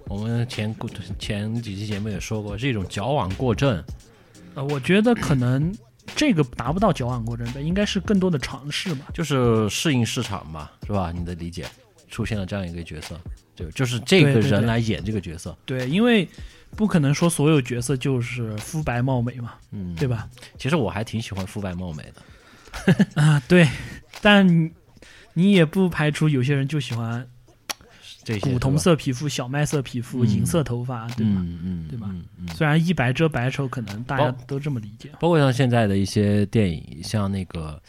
[0.08, 0.74] 我们前
[1.18, 3.84] 前几期节目也说过，是一种矫枉过正。
[4.54, 5.74] 呃，我觉得可能
[6.16, 9.08] 这个达不到矫枉过正的，应该是更多的尝试吧。
[9.14, 11.12] 就是适应市场嘛，是吧？
[11.12, 11.66] 你的理解
[12.10, 13.20] 出现了这样一个角色，
[13.56, 16.28] 就就是这个人来演这个角色，对，因为
[16.76, 20.28] 不可能说所有角色就是肤白貌美嘛，嗯，对吧？
[20.58, 23.68] 其实我还挺喜欢肤白貌美的，啊，对，
[24.22, 24.72] 但你
[25.34, 27.26] 你也不排除有些人就喜欢
[28.34, 31.42] 这些古铜色皮肤、小麦色皮肤、嗯银色头发，对吧？
[31.42, 32.48] 嗯嗯，对吧嗯嗯。
[32.50, 35.10] 虽然一白遮百丑，可能大家都这么理解。
[35.20, 37.82] 包括像现在的一些电影，像那个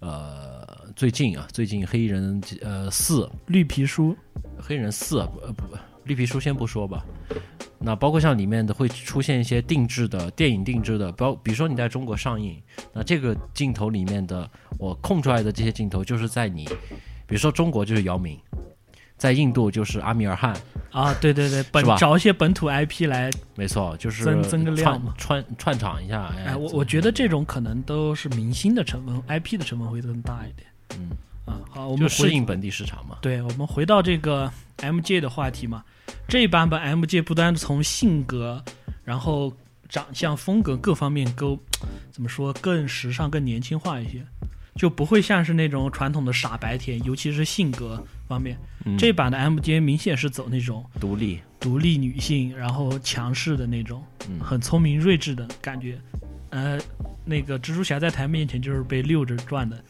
[0.00, 0.66] 呃，
[0.96, 4.16] 最近啊，最近黑衣人呃四，绿皮书，
[4.58, 5.64] 黑衣人四呃不
[6.04, 7.04] 绿皮书先不说吧。
[7.84, 12.60] 那包括像里面的会出现一些定制的电影定制的，包比如说你在中国上映，
[12.92, 16.64] 那这个镜头里面的我空出来的这些镜头，就是在你，
[17.26, 18.38] 比如说中国就是姚明，
[19.22, 20.52] 在印度就是阿米尔汗，
[20.90, 26.24] 啊，对对对，本找一些本土 IP 来，没错，就是增增个量嘛串串串场一下。
[26.36, 30.68] 哎，哎，我我觉得这种可能都是明星的成分，IP 的成分会更大一点。
[30.98, 31.10] 嗯
[31.44, 33.18] 啊，好，我们回适应本地市场嘛。
[33.22, 35.84] 对，我们回到这个 MJ 的话题嘛，
[36.26, 38.60] 这一版本 MJ 不单从性格，
[39.04, 39.52] 然后
[39.88, 41.56] 长相、风格各方面都
[42.10, 44.26] 怎么说更时尚、更年轻化一些，
[44.74, 48.56] 就不会像是那种传统的傻白甜，尤其是性格方面。
[48.84, 55.98] 嗯这版的 MJ 明显是走那种独立，独立女性，然后强势的那种，嗯很聪明睿智的感觉。
[56.50, 56.78] 呃，
[57.24, 59.82] 那个蜘蛛侠在他面前就是被溜着转的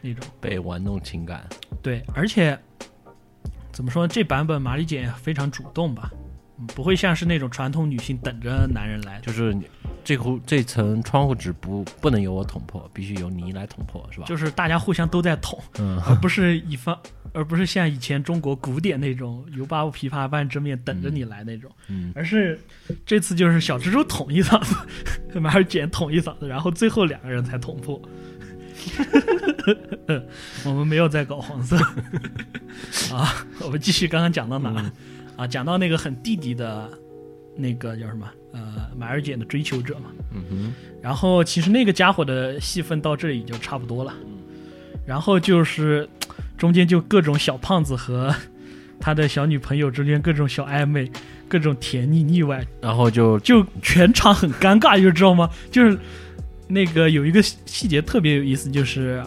[0.00, 0.24] 那种。
[0.40, 1.44] 被玩弄情感。
[1.82, 2.58] 对，而且
[3.72, 6.10] 怎么说，这版本玛丽姐非常主动吧，
[6.58, 9.66] 嗯不会像是那种传统女性等着男人来，就是你
[10.06, 14.26] 这户这层窗户纸不不能由我捅破，必须由你来捅破，是吧？
[14.26, 16.96] 就是大家互相都在捅，嗯，而不是一方，
[17.32, 22.56] 而不是像以前中国古典那种犹八琵琶半遮面等着你来那种，嗯而是
[23.04, 24.76] 这次就是小蜘蛛捅一嗓子，
[25.40, 28.00] 马尔姐捅一嗓子，然后最后两个人才捅破。
[30.64, 31.76] 我们没有在搞黄色
[33.12, 34.92] 啊，我们继续刚刚讲到哪儿、
[35.36, 35.46] 啊？
[35.48, 36.88] 讲到那个很弟弟的
[37.56, 38.30] 那个叫什么？
[38.56, 40.10] 呃，马尔简的追求者嘛。
[40.32, 44.14] 嗯哼，然后其实那个家伙的戏份到这里就差不多了，
[45.04, 46.08] 然后就是
[46.56, 48.34] 中间就各种小胖子和
[48.98, 51.10] 他的小女朋友之间各种小暧昧，
[51.46, 55.50] 各种甜腻腻歪，然后就就全场很尴尬，就知道吗？
[55.70, 55.98] 就是
[56.66, 59.22] 那个有一个细细节特别有意思，就是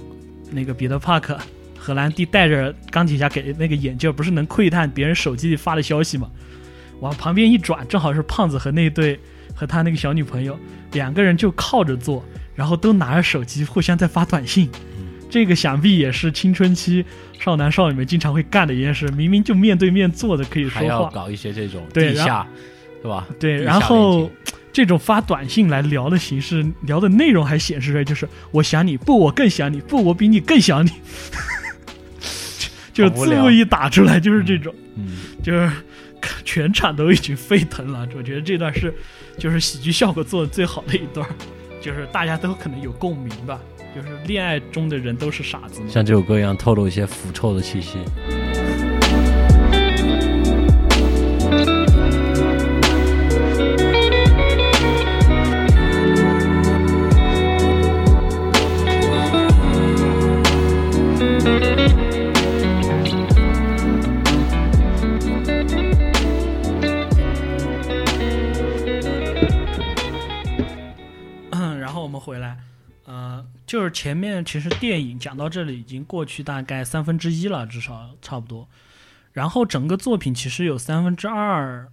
[0.52, 1.39] 那个彼得帕克
[1.78, 6.30] 荷兰弟戴着钢铁侠给那个眼镜，不是能窥探别人手机里发的消息吗？
[7.00, 9.20] 往旁边一转，正好是胖子和那对
[9.56, 10.58] 和他那个小女朋友
[10.92, 12.24] 两个人就靠着坐，
[12.56, 14.70] 然后都拿着手机互相在发短信。
[15.30, 17.06] 这个想必也是青春期
[17.40, 22.48] 少男少女们经常会干的一件事，明明就面对面坐着可以说话，要搞一些这种对下，
[23.04, 23.28] 是吧？
[23.40, 24.28] 对，然后
[24.74, 30.90] 这种发短信来聊的形式，聊的内容还显示出来，就是我想你，不，我更想你，不，我比你更想你，
[32.92, 35.72] 就是好无聊字幕一打出来就是这种，嗯，就是
[36.52, 38.08] 全场都已经沸腾了。
[38.18, 38.92] 我觉得这段是
[39.38, 41.30] 就是喜剧效果做的最好的一段，
[41.80, 43.60] 就是大家都可能有共鸣吧。
[43.96, 48.00] 就是恋爱中的人都是傻子，像这首歌一样透露一些腐臭的气息。
[72.30, 72.58] 回来，
[73.06, 78.68] 呃，就是前面其实电影讲到这里已经过去大概三分之一了，至少差不多。
[79.34, 81.92] 然后整个作品其实有三分之二，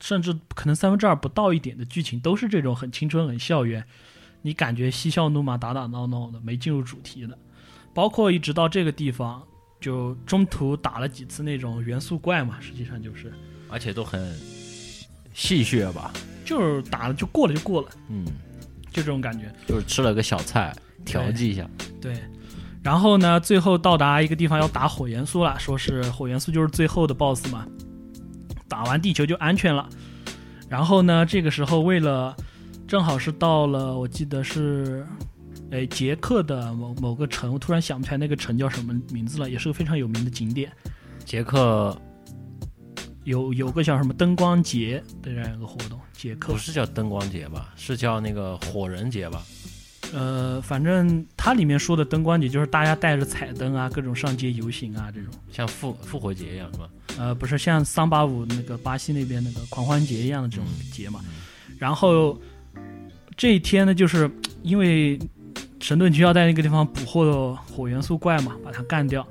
[0.00, 3.84] 甚至可能三分之二不到一点的剧情都是这种很青春、很校园，
[4.42, 7.38] 你感觉嬉笑怒骂、打打闹闹的，没进入主题的。
[7.92, 9.42] 包括一直到这个地方，
[9.80, 13.32] 就中途打了几次那种元素怪嘛，实际上就是
[13.68, 14.34] 而且都很
[15.34, 16.12] 戏谑吧？
[16.44, 18.26] 就是打了就过了就过了，嗯，
[18.90, 19.52] 就这种感觉。
[19.66, 20.74] 就是吃了个小菜
[21.04, 21.68] 调剂一下。
[22.00, 22.14] 对，
[22.82, 27.66] 然后呢，最后到达一个地方要打火元素了，说是火元素就是最后的 BOSS 嘛，
[28.68, 29.88] 打完地球就安全了。
[30.68, 32.36] 然后呢，这个时候为了
[32.86, 35.06] 正好是到了，我记得是，
[35.70, 40.70] 哎，捷克的某某个城，我突然想不起来那个城叫什么名字了，也是个非常有名的景点，
[41.24, 41.96] 捷克
[43.30, 47.72] 有有个叫什么灯光节的这样一个活动，捷克不是叫灯光节吧？
[47.76, 49.42] 是叫那个火人节吧？
[50.12, 55.32] 呃，反正它里面说的灯光节就是大家带着彩灯啊，各种上街游行啊这种。
[55.52, 56.88] 像复复活节一样是吧？
[57.18, 61.20] 呃，不是像桑巴舞那个巴西那边那个狂欢节一样的这种节嘛。
[61.78, 62.36] 然后
[63.36, 64.28] 这一天呢，就是
[64.62, 65.16] 因为
[65.80, 69.24] 神盾局要在那个地方捕获火元素怪嘛，把它干掉。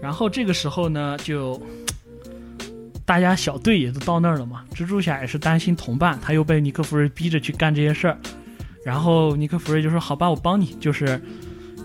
[0.00, 1.60] 然后这个时候呢，就
[3.08, 4.66] 大家小队也都到那儿了嘛。
[4.74, 8.18] 蜘蛛侠也是担心同伴，他又被尼克弗瑞逼着去干这些事儿。
[8.84, 11.18] 然后尼克弗瑞就说：“好吧，我帮你。”就是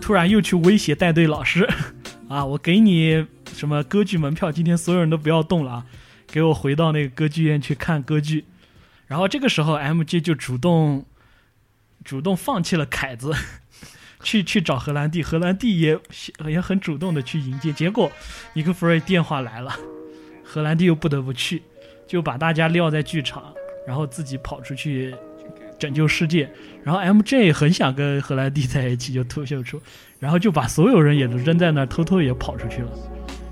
[0.02, 1.66] 突然又去威胁带队老师，
[2.28, 5.86] 啊，我给你什么歌剧门票，今天所有人都不要动了啊，
[6.26, 8.44] 给我回到那个歌剧院去看歌剧。
[9.06, 11.06] 然后这个时候，MJ 就主动
[12.04, 13.32] 主动放弃了凯子，
[14.22, 15.98] 去去找荷兰弟，荷兰弟也
[16.46, 17.72] 也很主动的去迎接。
[17.72, 18.12] 结果
[18.52, 19.74] 尼克弗瑞电话来了，
[20.54, 21.60] 荷兰弟又不得不去，
[22.06, 23.52] 就把大家撂在剧场，
[23.84, 25.12] 然后自己跑出去
[25.80, 26.48] 拯救世界。
[26.84, 29.82] 然后 MJ 很想跟荷兰弟在一起，就脱秀出，
[30.20, 32.88] 然后就把所有人也都扔在那儿，偷偷也跑出去了。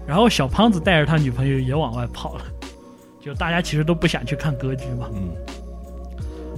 [0.06, 2.44] 然后小胖子带着他女朋友也往外跑了，
[3.20, 5.10] 就大家其实都不想去看歌剧嘛。
[5.12, 5.34] 嗯，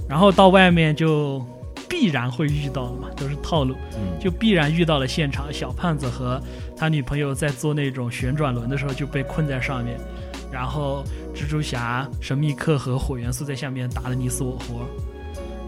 [0.07, 1.43] 然后到外面就
[1.89, 5.51] 必然会遇到的嘛，都是套路，嗯就必然遇到了现场。
[5.51, 6.39] 小胖子和
[6.77, 9.97] 他女朋友在做那种旋转轮的时候就被困在上面，
[10.55, 11.03] 然后
[11.35, 14.87] 蜘蛛侠、神秘客和火元素在下面打得你死我活。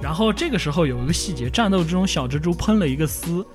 [0.01, 3.45] 然后这个时候有一个细节，战斗之中小蜘蛛喷了一个丝，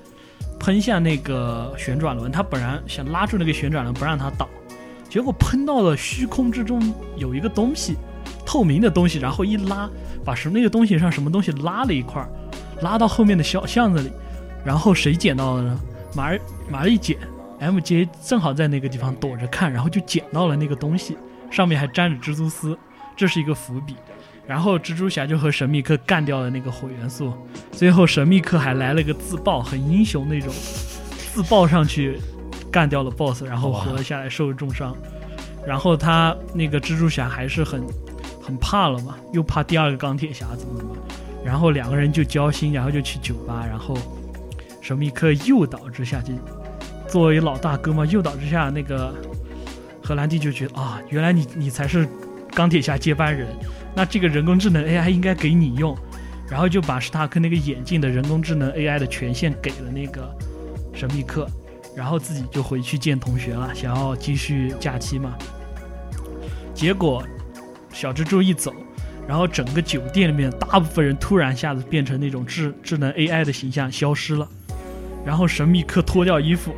[0.59, 4.47] 喷向那个旋转轮，他本来想拉住那个旋转轮不让它倒，
[5.09, 7.95] 结果喷到了虚空之中有一个东西，
[8.45, 9.89] 透明的东西，然后一拉，
[10.23, 12.23] 把什么那个东西上什么东西拉了一块，
[12.83, 14.11] 拉到后面的小巷子里，
[14.63, 15.79] 然后谁捡到了呢？
[16.15, 17.17] 马儿马儿一捡
[17.71, 21.17] ，MJ 正好在那个地方躲着看，然后就捡到了那个东西，
[21.49, 22.77] 上面还沾着蜘蛛丝，
[23.15, 23.95] 这是一个伏笔。
[24.45, 27.33] 然后蜘蛛侠就和神秘客干掉了那个火元素，
[27.71, 30.53] 最后神秘客还来了个自爆，很英雄那种，
[31.33, 32.19] 自爆上去
[32.69, 34.93] 干掉了 BOSS，然后活了下来，受了重伤。
[35.65, 37.81] 然后他那个蜘蛛侠还是很
[38.41, 40.93] 很怕了嘛，又怕第二个钢铁侠怎么怎么，
[41.45, 43.97] 然后两个人就交心，然后就去酒吧，然后
[44.81, 46.33] 神秘客诱导之下，就
[47.13, 49.13] 作为老大哥嘛，诱导之下，那个
[50.03, 52.07] 荷兰弟就觉得啊，原来你你才是
[52.55, 53.47] 钢铁侠接班人，
[53.95, 55.95] 那这个人工智能 AI 应该给你用，
[56.49, 60.27] 然后就把史塔克那个眼镜的人工智能 AI 的权限给了那个
[60.91, 61.47] 神秘客，
[61.95, 65.35] 然后自己就回去见同学了，想要继续假期嘛。
[66.73, 67.23] 结果
[67.91, 68.73] 小蜘蛛一走，
[69.27, 74.49] 然后整个酒店里面大部分人突然一下子变成那种智智能 AI 的形象消失了，
[75.23, 76.73] 然后神秘客脱掉衣服，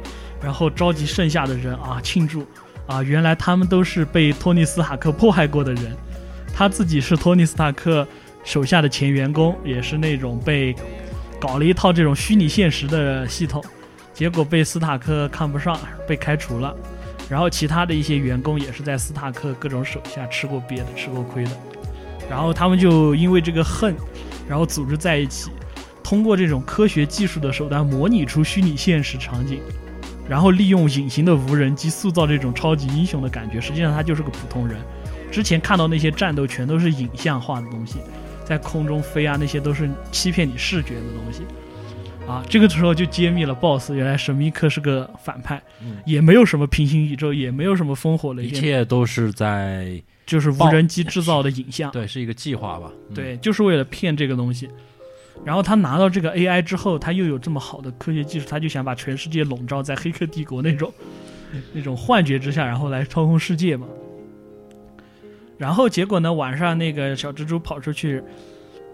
[0.46, 2.46] 然后召集剩下的人啊庆祝。
[2.86, 5.98] 啊，原来他们都是被托尼斯塔克迫害过的人，
[6.54, 8.08] 他自己是托尼斯塔克
[8.44, 10.76] 手下的前员工，也是那种被
[11.40, 13.66] 搞了一套这种虚拟现实的系统，
[14.14, 15.76] 结果被斯塔克看不上，
[16.08, 16.76] 被开除了。
[17.28, 21.52] 然后其他的一些员工也是在斯塔克各种手下吃过瘪的、吃过亏的，
[22.30, 23.96] 然后他们就因为这个恨，
[24.48, 25.50] 然后组织在一起，
[26.04, 29.60] 通过这种科学技术的手段模拟出虚拟现实场景，
[30.30, 33.60] 然后利用隐形的无人机塑造这种超级英雄的感觉。
[33.62, 34.78] 实际上他就是个普通人。
[35.32, 38.00] 之前看到那些战斗全都是影像化的东西，
[38.46, 41.42] 在空中飞啊，那些都是欺骗你视觉的东西。
[42.28, 51.92] 啊，这个时候就揭秘了 BOSS，原来神秘客是个反派，嗯也没有什么平行宇宙，也没有什么烽火雷一，切都是在就是无人机制造的影像。
[51.92, 52.92] 对，是一个计划吧？
[53.10, 54.68] 嗯，对，就是为了骗这个东西。
[55.44, 60.92] 然后他拿到这个 AI 之后，他又有这么好的科学技术，他就想把全世界笼罩在黑客帝国那种
[61.74, 63.88] 那种幻觉之下，然后来操控世界嘛。
[65.58, 68.22] 然后结果呢，晚上那个小蜘蛛跑出去，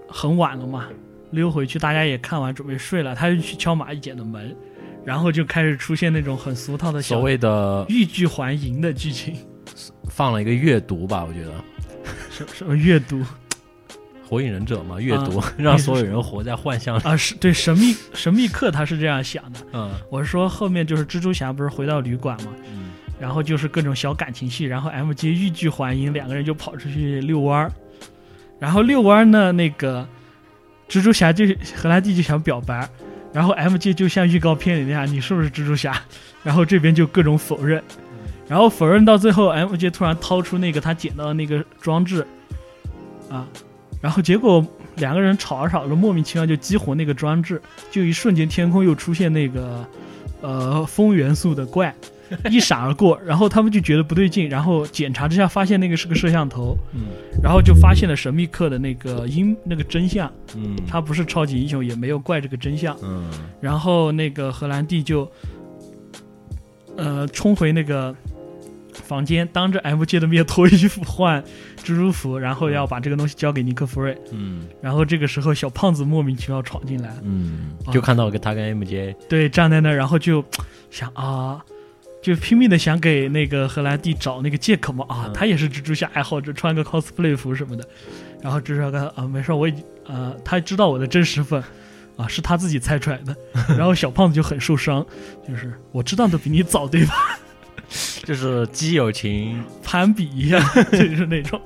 [0.08, 0.88] 很晚了嘛，
[1.32, 4.56] 溜回去，大家也看完准备睡了，他就去敲马一姐的门，
[5.04, 9.36] 然后就开始出现那种很俗套的所谓的欲拒还迎的剧情，
[10.10, 11.52] 放了一个阅读吧，我觉得。
[12.30, 13.24] 什什么阅读
[14.32, 17.02] 火影忍者嘛，阅读、啊 让所有人活在幻象里。
[17.04, 19.60] 啊，是对神秘神秘客他是这样想的。
[19.74, 27.72] 嗯我是说后面就是蜘蛛侠不是回到旅馆嘛，嗯然后就是各种小感情戏，然后 MJ 欲拒还迎，两个人就跑出去遛弯儿，
[28.58, 30.08] 然后遛弯儿呢，那个
[30.88, 32.88] 蜘蛛侠就荷兰弟就想表白，
[33.34, 36.02] 然后 MJ 就像预告片里那样，你是不是蜘蛛侠？
[36.42, 37.84] 然后这边就各种否认，
[38.48, 42.26] 然后否认到最后，MJ 突然掏出那个他捡到的那个装置，
[43.30, 43.46] 啊，
[44.02, 44.66] 然后结果
[44.98, 49.88] 两个人吵着吵着，莫名其妙就激活那个装置，就一瞬间天空又出现那个
[50.42, 51.96] 呃风元素的怪。
[52.50, 57.02] 一闪而过，然后他们就觉得不对劲，然后检查之下发现那个是个摄像头，嗯
[57.44, 62.98] 然后就发现了神秘客的那个阴那个真相，嗯，他不是超级英雄，也没有怪这个真相。
[63.04, 65.30] 嗯然后那个荷兰弟就，
[66.96, 68.16] 呃，冲回那个
[69.02, 71.44] 房间，当着 MJ 的面脱衣服换
[71.84, 74.18] 蜘蛛服，然后要把这个东西交给尼克弗瑞。
[74.32, 80.44] 嗯然后这个时候，小胖子莫名其妙闯进来，嗯，啊就看到了个他跟 MJ，对，站在那儿，然后就
[80.90, 81.62] 想啊。
[82.22, 87.84] 就拼命的想给那个荷兰弟找那个借口嘛啊，嗯他也是蜘蛛侠爱好者，穿个 cosplay 服什么的。
[88.44, 91.60] 然后蜘蛛侠跟啊没事，我已经呃他知道我的真实份
[92.18, 93.36] 啊，是他自己猜出来的。
[93.76, 95.04] 然后小胖子就很受伤，
[95.50, 97.40] 就是我知道的比你早，对吧？
[98.24, 100.62] 就是基友情，攀比一样，
[100.92, 101.60] 就是那种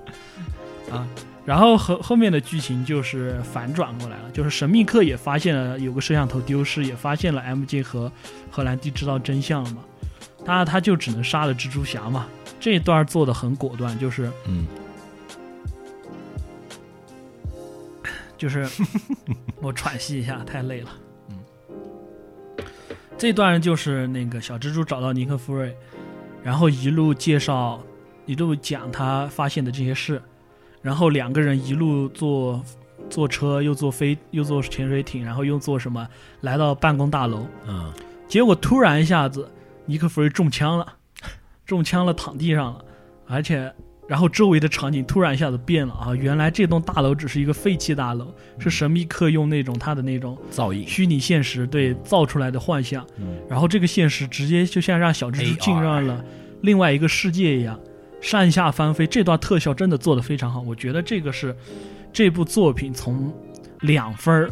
[0.92, 1.08] 啊。
[1.46, 8.12] 然后后后面的剧情就是反转过来了，就是神秘客也发现了有个摄像头丢失，也发现了 MJ 和
[8.50, 9.84] 荷兰弟知道真相了嘛，
[10.44, 12.26] 他他就只能杀了蜘蛛侠嘛。
[12.60, 14.66] 这一段做的很果断，就是嗯
[18.38, 18.68] 就是
[19.62, 20.90] 我喘息一下，太累了。
[21.30, 21.38] 嗯，
[23.20, 25.76] 这段就是那个小蜘蛛找到尼克·弗瑞，
[26.46, 27.82] 然后一路介绍，
[28.28, 30.22] 一路讲他发现的这些事，
[30.80, 32.64] 然后两个人一路坐
[33.10, 36.08] 坐车，又坐飞，又坐潜水艇，然后又坐什么
[36.42, 37.92] 来到办公大楼，嗯。
[38.28, 39.50] 结果突然一下子，
[39.88, 40.94] 尼克·弗瑞中枪了，
[41.66, 42.86] 中枪了，躺地上了，
[43.26, 43.74] 而且，
[44.08, 46.14] 然后周围的场景突然一下子变了啊！
[46.14, 56.24] 原来这栋大楼只是一个废弃大楼，是神秘客用那种他的那种噪音，虚拟现实对造出来的幻象，嗯然后这个现实直接就像让小蜘蛛进入了
[56.62, 57.80] 另外一个世界一样，
[58.22, 59.08] 上下翻飞。
[59.08, 61.56] 这段特效真的做得非常好，我觉得这个是
[62.14, 63.34] 这部作品从
[63.82, 64.52] 两分儿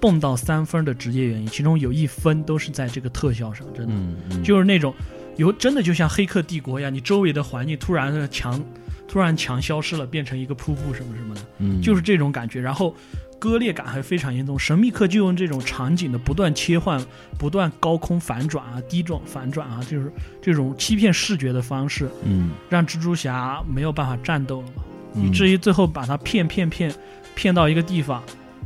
[0.00, 3.92] 蹦到三分的直接原因，其中有一分都是在这个特效上，真的。
[3.92, 4.94] 嗯嗯，就是那种
[5.36, 8.62] 有真的就像《黑客帝国》一样，你周围的环境突然的墙
[9.06, 12.60] 突然墙消失了，变成一个瀑布什么什么的，嗯就是这种感觉。
[12.60, 12.94] 然后
[13.38, 14.58] 割裂感还非常严重。
[14.58, 17.00] 神秘客就用这种场景的不断切换、
[17.38, 24.82] 不断高空反转啊、低转反转啊，就是这种欺骗视觉的方式，嗯让蜘蛛侠没有办法战斗了嘛。
[25.16, 26.92] 嗯以至于最后把他骗骗骗
[27.36, 28.20] 骗到一个地方，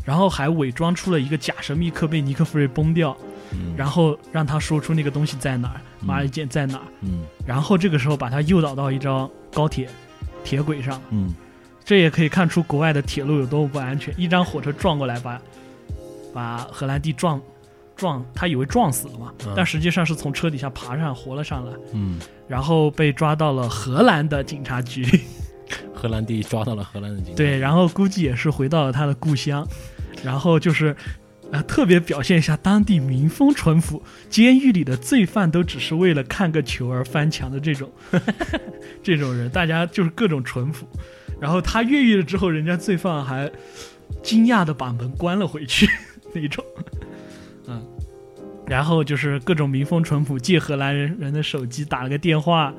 [0.05, 3.15] 然后还伪装出了一个假神秘客被尼克弗瑞崩掉，
[3.53, 6.85] 嗯然后让他说出那个东西在哪儿，马尔剑在哪儿。
[7.03, 9.91] 嗯然后这个时候把他诱导到一张高铁
[10.49, 11.35] 铁轨上，嗯
[11.85, 14.15] 这也可以看出国外的铁路有多么不安全。
[14.17, 15.39] 一张火车撞过来把，
[16.33, 17.39] 把荷兰弟撞
[17.95, 22.19] 撞，他以为撞死了嘛，嗯但实际上是从车底下爬上活了上来，嗯，
[22.49, 25.05] 然后被抓到了荷兰的警察局。
[25.95, 29.69] 荷兰弟抓到了荷兰的警察，对，然后估计也是回到了他的故乡，
[30.25, 30.97] 然后就是。
[31.51, 37.91] 呃，特别表现一下当地民风淳朴，监狱里的罪犯都只是为了看个球而翻墙的这种，
[39.03, 40.87] 这种人，大家就是各种淳朴。
[41.41, 43.51] 然后他越狱了之后，人家罪犯还
[44.23, 45.89] 惊讶的把门关了回去
[46.35, 46.63] 那种，
[47.67, 47.83] 嗯，
[48.67, 52.75] 然后就是各种民风淳朴，借荷兰人人的手机打了个电话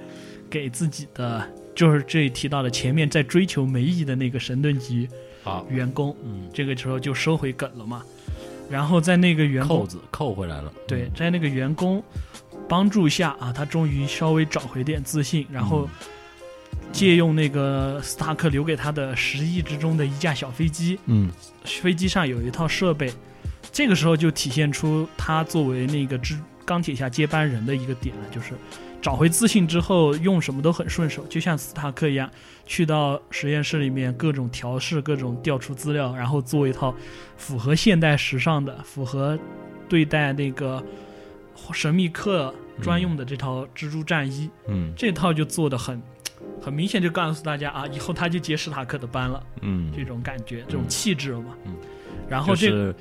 [0.47, 1.43] 给自己的，
[1.74, 5.09] 就是这里提到的前面在追求梅姨的那个神盾局
[5.41, 8.03] 好，员工，嗯，这个时候就收回梗了嘛。
[8.70, 12.03] 然后在那个员工扣子扣回来了，对，在那个员工
[12.67, 15.89] 帮助下啊，他终于稍微找回点自信，然后
[16.91, 21.32] 借用那个斯塔克留给他的十亿之中的一架小飞机，嗯。
[21.65, 23.11] 飞机上有一套设备，
[23.72, 28.53] 这个时候就体现出他作为那个之钢铁侠接班人的一个点了，就是
[29.01, 32.29] 找回自信之后用什么都很顺手，就像斯塔克一样，
[32.65, 36.93] 去到实验室里面各种调试、各种调出资料，然后做一套
[37.37, 39.37] 符合现代时尚的、符合
[39.87, 40.83] 对待那个
[41.71, 44.93] 神秘客专用的这套蜘蛛战衣，嗯。
[44.95, 46.01] 这套就做的很。
[46.61, 51.55] 很明显就告诉大家啊，以后他就接史塔克的班了，嗯，这种感觉，这种气质了嘛。
[51.63, 51.73] 嗯。
[52.27, 52.95] 然后这就是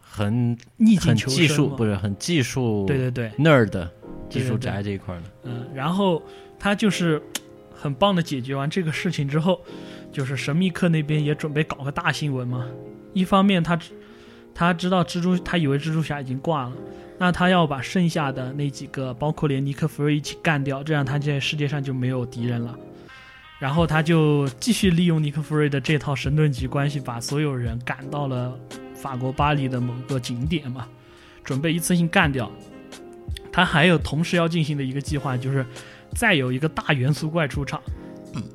[0.00, 3.86] 很逆境很求生技术不是很技术对对对，nerd
[4.28, 6.22] 技术宅这一块的，嗯，然后
[6.58, 7.22] 他就是
[7.74, 9.60] 很棒的解决完这个事情之后，
[10.12, 12.66] 就是神秘客那边也准备搞个大新闻嘛。
[13.14, 13.90] 一方面他知
[14.54, 16.72] 他知道蜘蛛，他以为蜘蛛侠已经挂了，
[17.18, 22.78] 那他要把剩下的那几个，包括连尼克弗瑞一起干掉，这样他在世界上就没有敌人了。
[23.58, 28.56] 然后他就继续利用尼克弗瑞的这套神盾局关系，把所有人赶到了
[28.94, 30.86] 法国巴黎的某个景点嘛，
[31.42, 32.50] 准备一次性干掉。
[33.58, 35.66] 他还有同时要进行的一个计划，就是
[36.14, 37.82] 再有一个大元素怪出场，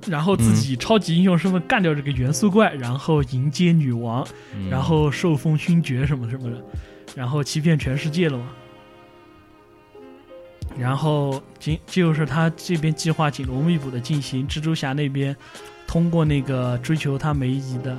[0.07, 4.25] 然后自己超级英雄身份干掉这个元素怪，然后迎接女王，
[4.55, 4.69] 嗯。
[4.69, 6.63] 然后受封勋爵什么什么的，
[7.15, 8.47] 然后欺骗全世界了嘛。
[10.79, 15.35] 然后紧就是他这边计划紧锣密鼓的进行，蜘蛛侠那边
[15.85, 17.97] 通过那个追求他梅姨的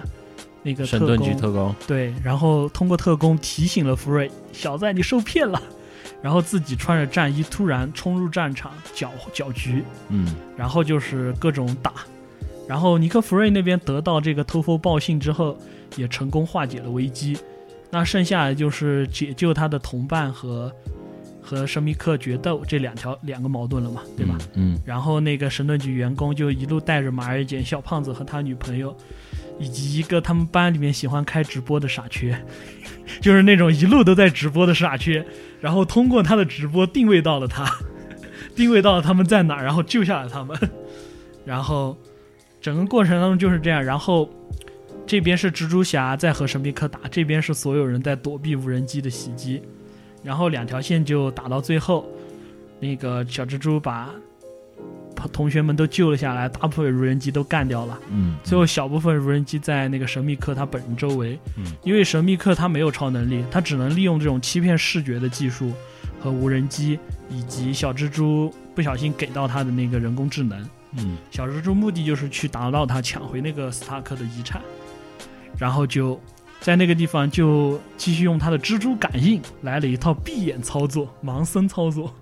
[0.63, 5.63] 那个特神盾局工，特工，对，然后通过特工提醒了福瑞，小子你受骗了，
[6.23, 11.93] 然后自己穿着战衣突然冲入战场搅搅局，嗯然后就是各种打，
[12.69, 15.57] 然后尼克弗瑞那边得到这个偷风报信之后，
[15.97, 17.37] 也成功化解了危机，
[17.91, 20.73] 那剩下的就是解救他的同伴和
[21.43, 24.39] 和神秘客决斗这两条两个矛盾了嘛，对吧？？
[24.55, 28.97] 嗯然后那个神盾局员工就一路带着马尔简、小胖子和他女朋友，
[29.59, 32.45] 以及一个他们班里面喜欢开直播的傻缺，
[33.21, 35.25] 就是那种一路都在直播的傻缺，
[35.61, 37.65] 然后通过他的直播定位到了他，
[38.57, 40.59] 定位到了他们在哪，然后救下了他们，
[41.45, 41.97] 然后
[42.61, 44.29] 整个过程当中就是这样，然后
[45.07, 49.63] 这边是蜘蛛侠在和神秘客打，这边是所有人在躲避无人机的袭击，
[50.23, 52.07] 然后两条线就打到最后，
[52.81, 54.11] 那个小蜘蛛把
[55.33, 57.99] 同学们都救了下来，大部分无人机都干掉了。
[58.11, 65.73] 嗯，最后小部分无人机在那个神秘客他本人周围，嗯因为神秘客他没有超能力，他只能利用这种欺骗视觉的技术
[66.21, 66.99] 和无人机，
[67.29, 70.69] 以及小蜘蛛不小心给到他的那个人工智能。
[70.97, 74.63] 嗯小蜘蛛目的就是去打到他，抢回那个斯塔克的遗产，
[75.59, 76.21] 然后就
[76.61, 82.15] 在那个地方就继续用他的蜘蛛感应来了一套闭眼操作、盲僧操作。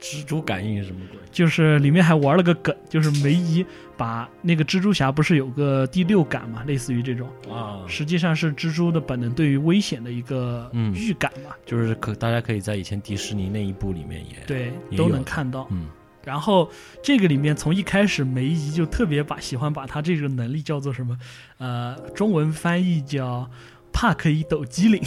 [0.00, 1.18] 蜘蛛感应是什么鬼？
[1.30, 3.64] 就是里面还玩了个梗，就是梅姨
[3.96, 10.94] 把那个蜘蛛侠不是有个第六感嘛，类似于这种，啊，实际上是蜘蛛的本能对于危险的一个嗯。
[10.94, 15.68] 预感嘛，就是可大家可以在以前迪士尼那一部里面也，对，都能看到。
[15.70, 15.86] 嗯。
[16.22, 16.70] 然后
[17.02, 21.18] 这个里面从一开始梅姨就特别把喜欢把她这个能力叫做什么，
[21.58, 23.50] 呃，中文翻译叫
[23.90, 25.00] 帕克伊斗机灵，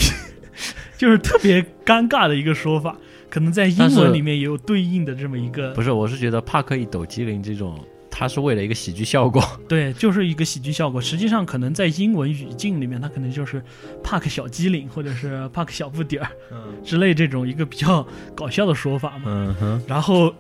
[0.98, 2.98] 就是特别尴尬的一个说法，
[3.34, 9.44] 可能在英文里面也有对应的这么一个不是，我是觉得帕克一抖机灵这种，它是为了一个喜剧效果。
[9.68, 11.02] 对，就是一个喜剧效果。
[11.02, 13.60] 实际上，可能在英文语境里面，它可能就是
[14.04, 18.06] 帕克小机灵，或者是帕克小不点儿嗯之类这种一个比较
[18.36, 19.24] 搞笑的说法嘛。
[19.26, 20.32] 嗯哼，然后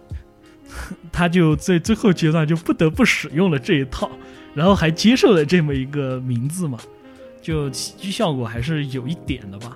[1.11, 4.07] 他就在最后阶段就不得不使用了这一套，
[4.53, 6.77] 然后还接受了这么一个名字嘛，
[7.41, 9.75] 就喜剧效果还是有一点的吧。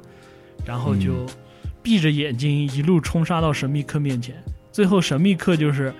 [0.64, 1.26] 然后就
[1.88, 4.36] 闭着眼睛一路冲杀到神秘客面前，
[4.74, 5.94] 最后神秘客就是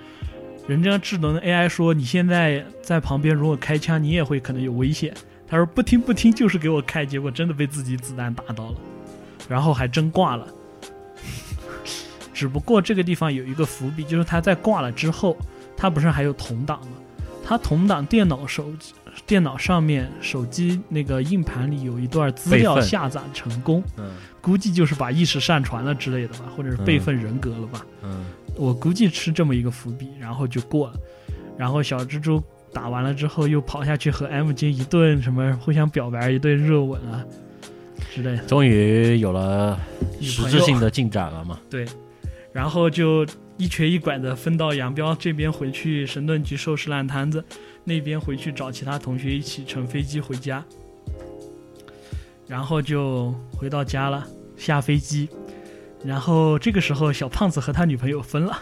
[0.66, 5.14] 人家智能的 AI 说你现在在旁边如果开枪，你也会可能有危险。
[5.46, 8.76] 他说不听不听，就是给我开，结果真的被自己子弹打到了，
[9.48, 10.46] 然后还真挂了。
[12.34, 15.38] 只不过这个地方有一个伏笔，就是他在挂了之后，
[15.74, 16.98] 他不是还有同档吗？
[17.42, 18.92] 他同档电脑手机
[19.26, 24.10] 电脑上面手机那个硬盘里有一段资料下载成功，嗯
[24.40, 27.84] 估计就是把意识上传了之类的吧，或者是备份人格了吧。
[28.02, 30.94] 嗯我估计是这么一个伏笔，然后就过了。
[31.56, 32.42] 然后小蜘蛛
[32.72, 37.24] 打完了之后，又跑下去和 MJ 一顿什么互相表白，一顿热吻啊
[38.12, 38.38] 之类的。
[38.46, 39.78] 终于有了
[40.20, 41.60] 实质性的进展了嘛？
[41.70, 41.86] 对，
[42.52, 43.26] 然后就
[43.58, 47.44] 一瘸一拐的分道扬镳，这边回去神盾局收拾烂摊子，
[47.88, 50.62] 那边回去找其他同学一起乘飞机回家，
[52.46, 54.26] 然后就回到家了，
[54.58, 55.28] 下飞机，
[56.04, 58.58] 然后这个时候小胖子和他女朋友分了，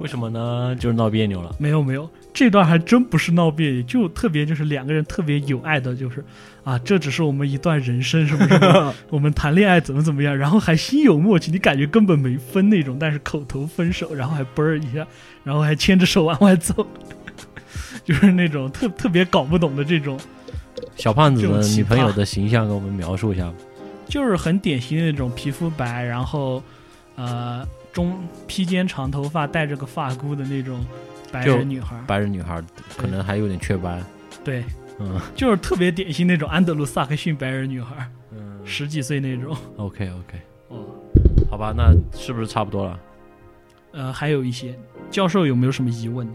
[0.00, 0.74] 为什么呢？
[0.80, 1.54] 就是闹别扭了。
[1.58, 6.24] 没有没有，这段还真不是闹别扭，就特别就是两个人特别有爱的，就是
[6.64, 15.06] 啊，这只是我们一段人生什么什么， 我们谈恋爱怎么怎么样，然后还心有默契，你感觉根本没分那种，但是口头分手，然后还啵儿一下，
[15.44, 16.86] 然后还牵着手往外走，
[18.04, 20.18] 就是那种特特别搞不懂的这种，
[20.96, 23.54] 小胖子的女朋友的形象，给我们描述一下吧。
[24.06, 26.62] 就是很典型的那种皮肤白，然后
[27.14, 30.84] 呃中披肩长头发，戴着个发箍的那种
[31.30, 32.60] 白人女孩儿，白人女孩
[32.96, 34.04] 可能还有点雀斑。
[34.42, 34.64] 对，
[34.98, 39.56] 嗯 就是特别典型那种安德鲁萨克逊白人女孩儿，嗯十几岁那种。
[39.76, 40.86] ，OK OK，哦，
[41.48, 42.98] 好吧，那是不是差不多了？
[43.92, 44.74] 呃，还有一些
[45.10, 46.32] 教授有没有什么疑问呢？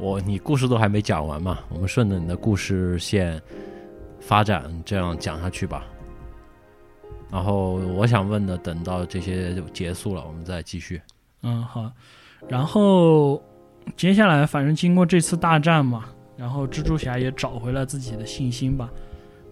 [0.00, 3.40] 我你故事都还没讲完嘛，我们顺着你的故事线
[4.18, 5.84] 发展，这样讲下去吧。
[7.30, 11.00] 然后我想问的，等到这些就结束了，我们再继续。
[11.42, 11.92] 嗯，好。
[12.48, 13.40] 然后
[13.94, 18.90] 接下来，反正经过这次大战嘛，然后蜘蛛侠也找回了自己的信心吧，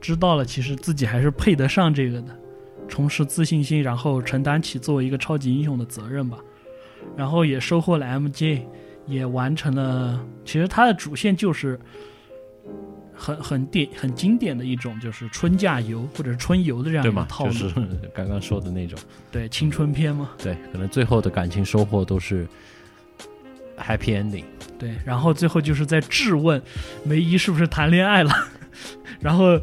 [0.00, 2.34] 知道了其实自己还是配得上这个的，
[2.88, 6.38] 重拾自信心，然后承担起作为一个超级英雄的责任吧。
[7.16, 8.62] 然后也收获了 MJ，
[9.08, 10.24] 也完成了。
[10.44, 11.78] 其实它的主线就是
[13.12, 17.22] 很很典很经典的一种，就是春假游或者是春游的这样对吗？
[17.22, 17.74] 一个套路，就是
[18.14, 18.98] 刚刚说的那种，
[19.32, 20.30] 对青春片嘛。
[20.38, 22.46] 对，可能最后的感情收获都是
[23.76, 24.44] happy ending。
[24.78, 26.62] 对，然后最后就是在质问
[27.04, 28.32] 梅姨是不是谈恋爱了，
[29.18, 29.60] 然后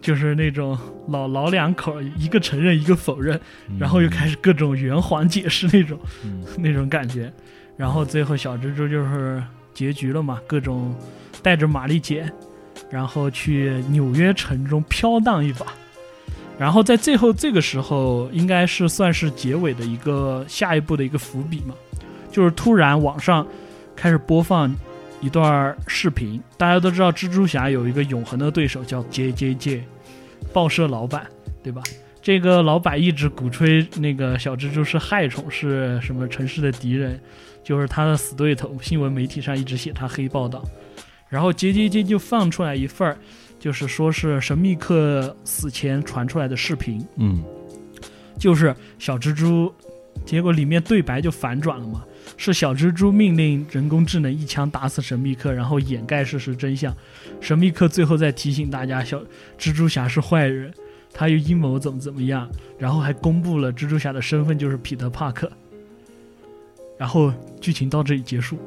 [0.00, 0.78] 就是那种
[1.08, 3.38] 老老两口，一个承认一个否认，
[3.78, 7.30] 然后又开始各种圆谎解释那种嗯， 那种感觉，
[7.76, 9.42] 然后最后小蜘蛛就是
[9.74, 10.94] 结局了嘛，各种
[11.42, 12.30] 带着玛丽姐，
[12.90, 15.66] 然后去纽约城中飘荡一把。
[16.58, 21.74] 然后在最后这个时候，应该是算是结尾的一个下一步的一个伏笔嘛，
[22.32, 23.46] 就是突然网上
[23.94, 24.74] 开始播放
[25.20, 26.40] 一段视频。
[26.56, 29.84] 大家都知道，蜘蛛侠有一个永恒的对手叫 J J J，
[30.50, 31.26] 报社老板，
[31.62, 31.82] 对吧？
[32.26, 37.20] 这个老板一直鼓吹那个小蜘蛛是害虫，是什么城市的敌人，
[37.62, 38.76] 就是他的死对头。
[38.82, 40.60] 新闻媒体上一直写他黑报道，
[41.28, 43.16] 然后接接接就放出来一份儿，
[43.60, 47.44] 就是说是神秘客死前传出来的视频，嗯
[48.36, 49.72] 就是小蜘蛛，
[50.24, 52.04] 结果里面对白就反转了嘛，
[52.36, 56.92] 是小蜘蛛命令人工智能一枪打死神秘客，然后掩盖事实真相。
[57.40, 59.22] 神秘客最后再提醒大家，小
[59.56, 60.74] 蜘蛛侠是坏人，
[61.18, 62.46] 他又阴谋怎么怎么样，
[62.78, 65.50] 然后还公布了蜘蛛侠的身份就是彼得帕克。
[66.98, 68.58] 然后剧情到这里结束，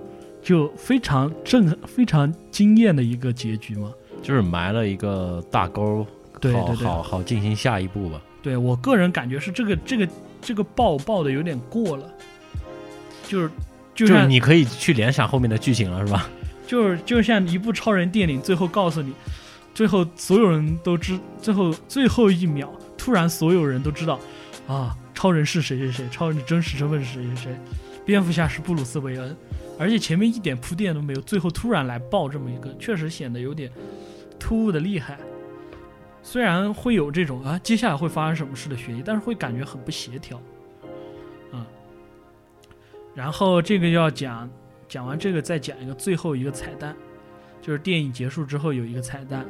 [0.41, 3.93] 就非常震、非常惊艳的一个结局嘛。
[4.23, 8.19] 就是埋了一个大钩，好对对对好好进行下一步吧。
[8.41, 10.09] 对我个人感觉是这个这个
[10.41, 12.11] 这个爆爆的有点过了，
[13.27, 13.49] 就是
[13.93, 16.27] 就就是你可以去联想后面的剧情了，是吧？
[16.65, 19.13] 就是就像一部超人电影，最后告诉你，
[19.79, 24.19] 最后所有人都知，最后最后一秒，突然所有人都知道，
[24.67, 27.57] 啊，超人是谁谁谁，超人的真实身份是谁谁谁，
[28.05, 29.33] 蝙蝠侠是布鲁斯韦恩，
[29.79, 33.71] 而且前面一点铺垫都没有，最后突然来爆这么一个，确实显得有点
[34.37, 35.17] 突兀的厉害。
[36.21, 40.41] 虽然会有这种啊，接下来会发生什么事的悬疑，但是会感觉很不协调，
[41.53, 41.65] 啊。
[43.15, 44.49] 然后这个要讲
[44.89, 46.93] 讲完这个，再讲一个最后一个彩蛋，
[47.61, 49.45] 就是电影结束之后有一个彩蛋，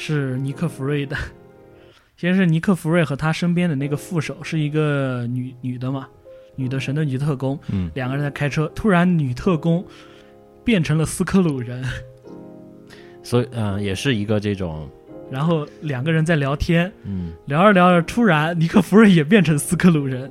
[0.00, 1.14] 是尼克弗瑞的。
[2.16, 6.08] 先是尼克弗瑞和他身边的那个副手是一个女女的嘛，
[6.56, 9.84] 女的神盾局特工，嗯，两个人在开车，突然女特工
[10.64, 11.84] 变成了斯克鲁人，
[13.22, 14.88] 所以嗯、也是一个这种
[15.30, 20.30] 然后两个人在聊天，嗯聊着聊着，突然尼克弗瑞也变成斯克鲁人。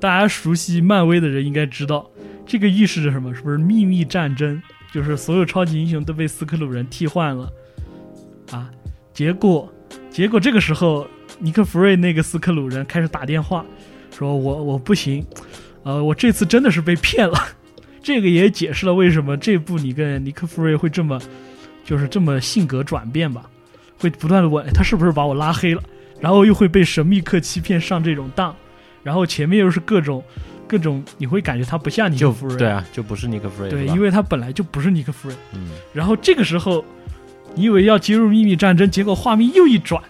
[0.00, 2.08] 大家熟悉漫威的人应该知道，
[2.46, 3.34] 这个预示着什么？
[3.34, 4.60] 是不是秘密战争？
[4.92, 7.48] 就是所有超级英雄都被斯克鲁人替换了
[8.52, 8.70] 啊！
[9.12, 9.72] 结果，
[10.10, 11.06] 结果这个时候，
[11.38, 13.64] 尼克弗瑞那个斯克鲁人开始打电话，
[14.16, 15.24] 说我我不行，
[15.82, 17.38] 呃，我这次真的是被骗了。
[18.02, 21.20] 这个也解释了为什么这部你跟尼克弗瑞会这么，
[21.84, 23.48] 就是这么性格转变吧。
[23.98, 25.82] 会不断的问哎他是不是把我拉黑了，
[26.18, 28.52] 然后又会被神秘客欺骗上这种当，
[29.04, 30.20] 然后前面又是各种
[30.66, 35.36] 各种，你会感觉他不像尼克弗瑞，对啊，就不是尼克弗瑞，对，因为他本来就不是尼克弗瑞。
[35.54, 37.11] 嗯然后这个时候，你
[37.54, 40.02] 以为要接入秘密战争，结果画面又一转，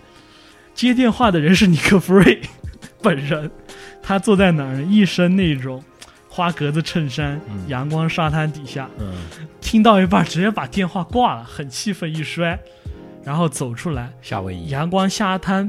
[0.75, 2.41] 接电话的人是尼克弗瑞
[3.03, 3.51] 本人，
[4.03, 4.83] 他坐在哪儿？
[4.83, 5.83] 一身那种
[6.29, 9.13] 花格子衬衫，嗯阳光沙滩底下，嗯
[9.61, 12.59] 听到一半直接把电话挂了，很气愤一摔，
[13.25, 14.13] 然后走出来。
[14.23, 15.69] 夏威夷阳光沙滩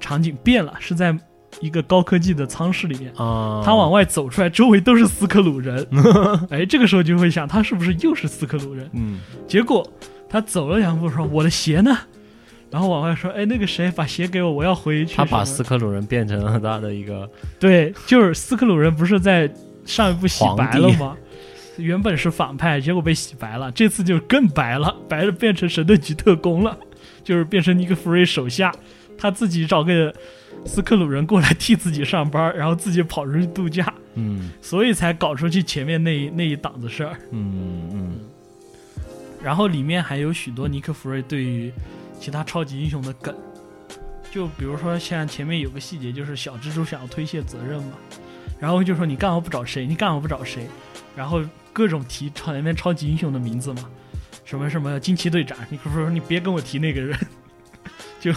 [0.00, 1.16] 场景变了，是在
[1.60, 3.10] 一个高科技的舱室里面。
[3.16, 5.86] 啊，他往外走出来，周围都是斯克鲁人。
[6.50, 8.90] 哎，这个时候就会想，他是不是又是斯克鲁人？
[8.92, 9.88] 嗯结果
[10.36, 11.96] 他走了两步，说：“我的鞋呢？”
[12.70, 17.26] 然后往外说：“哎，那个谁，把鞋给我，我要回去。”他把斯克鲁人变成了他的一个
[17.58, 19.50] 对，就是斯克鲁人不是在
[19.86, 21.16] 上一部洗白了吗？
[21.78, 26.76] 原本是反派，结果被洗白了，这次就更白了，白的变成神盾局特工了，
[27.24, 28.70] 就是变成尼克弗瑞手下，
[29.16, 30.14] 他自己找个
[30.66, 37.16] 斯克鲁人过来替自己上班，然后自己跑出去度假，嗯所以才搞出去前面那一那一档子事儿。
[37.30, 38.20] 嗯嗯
[39.46, 41.72] 然后里面还有许多尼克弗瑞对于
[42.18, 43.32] 其他超级英雄的梗，
[44.28, 47.92] 就比如说像前面有个细节，就是小蜘蛛想要推卸责任嘛，
[48.58, 49.86] 然后就说你干嘛不找谁？
[49.86, 50.66] 你干嘛不找谁？
[51.14, 51.40] 然后
[51.72, 53.88] 各种提超前面超级英雄的名字嘛，
[54.44, 57.16] 什么什么惊奇队长，尼克弗瑞说你别跟我提那个人，
[58.18, 58.32] 就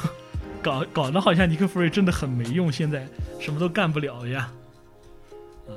[0.61, 3.07] 搞搞得好像尼克弗瑞真的很没用，现在
[3.39, 4.47] 什么都干不了一样。
[5.67, 5.75] 嗯，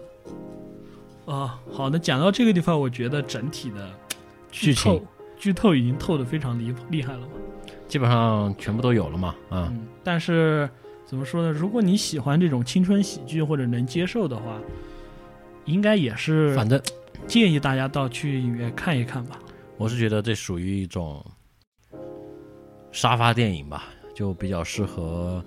[1.24, 3.90] 哦，好的，讲到这个地方，我觉得整体的
[4.50, 5.02] 剧情
[5.42, 7.26] 剧透已经透的非常厉厉害了嘛。
[7.88, 10.70] 基本上全部都有了嘛啊嗯，但是
[11.04, 11.50] 怎么说呢？
[11.50, 14.60] 如果你喜欢这种青春喜剧或者能接受的话，
[15.64, 16.80] 应该也是反正
[17.26, 19.36] 建议大家到去影院看一看吧。
[19.76, 21.20] 我是觉得这属于一种
[22.92, 25.44] 沙发电影吧，就比较适合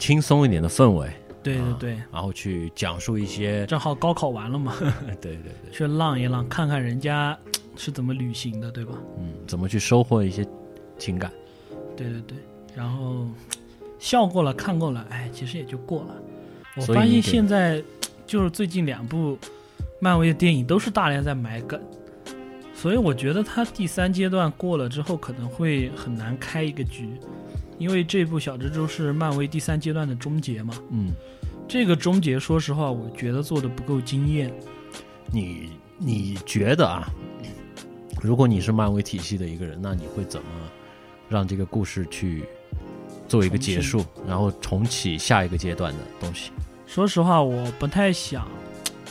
[0.00, 1.14] 轻松一点的氛围，啊
[1.44, 4.74] 对对对，然后去讲述一些正好高考完了嘛，
[5.22, 7.38] 对对对，去浪一浪，看看人家
[7.76, 8.94] 是怎么旅行的，对吧？
[9.18, 10.46] 嗯，怎么去收获一些
[10.98, 11.30] 情感。
[11.96, 12.38] 对对对，
[12.74, 13.26] 然后
[13.98, 16.14] 笑过了，看过了，哎，其实也就过了。
[16.76, 17.82] 我发现现在
[18.26, 19.38] 就是最近两部
[19.98, 21.80] 漫威的电影都是大量在埋梗，
[22.74, 27.08] 所以我觉得它第三阶段过了之后可能会很难开一个局，
[27.78, 30.74] 因为这部小蜘蛛是漫威第三阶段的终结嘛。
[30.90, 31.12] 嗯，
[31.66, 34.52] 这个终结，说实话，我觉得做的不够惊艳。
[35.32, 37.08] 你你觉得啊？
[38.20, 40.48] 如果你是漫威体系的一个人，那你会怎么
[41.28, 42.44] 让这个故事去
[43.28, 46.50] 做一个结束，然后重启下一个阶段的东西？
[46.86, 48.46] 说实话，我不太想。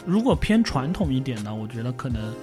[0.05, 2.33] 如果偏传统一点呢，我觉得可能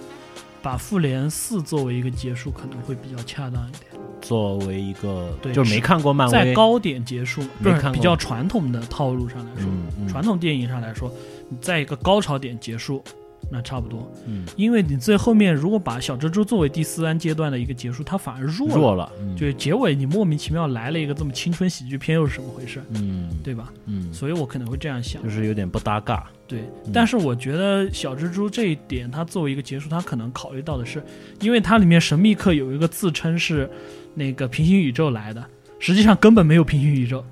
[0.61, 4.03] 把复联四作为一个结束，可能会比较恰当一点。
[4.21, 11.13] 作为一个对就是没看过漫威，在高点结束，不是比较传统的套路上来说，嗯嗯传统电影上来说，
[11.49, 13.03] 你在一个高潮点结束，
[13.51, 14.11] 那差不多。
[14.26, 18.74] 嗯因为你最后面如果把小蜘蛛作为第三阶段的一个结束，它反而弱了。
[18.74, 22.82] 弱了，嗯就是结尾你莫名其妙来了一个这么青春喜剧片，又是怎么回事？
[22.95, 23.72] 嗯对吧？
[23.86, 25.22] 嗯，所以我可能会这样想。
[25.22, 26.30] 就是有点不搭嘎。
[26.47, 31.03] 对，嗯但是我觉得小蜘蛛这一点，它作为一个结束，它可能考虑到的是，
[31.40, 33.68] 因为它里面神秘客有一个自称是
[34.14, 35.45] 那个平行宇宙来的，
[35.78, 37.24] 实际上根本没有平行宇宙，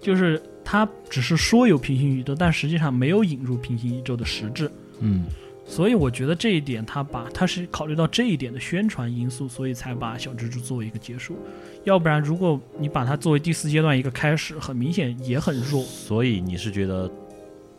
[0.00, 4.70] 就是他只是说有平行宇宙，但实际上没有引入平行宇宙的实质。
[5.00, 5.24] 嗯
[5.66, 11.36] 所以我觉得这一点，他把他是考虑到这一点的宣传因素，所以才把小蜘蛛作为一个结束。
[11.84, 15.82] 要不然，如果你把它作为第四阶段一个开始，很明显也很弱。
[15.82, 17.10] 所以你是觉得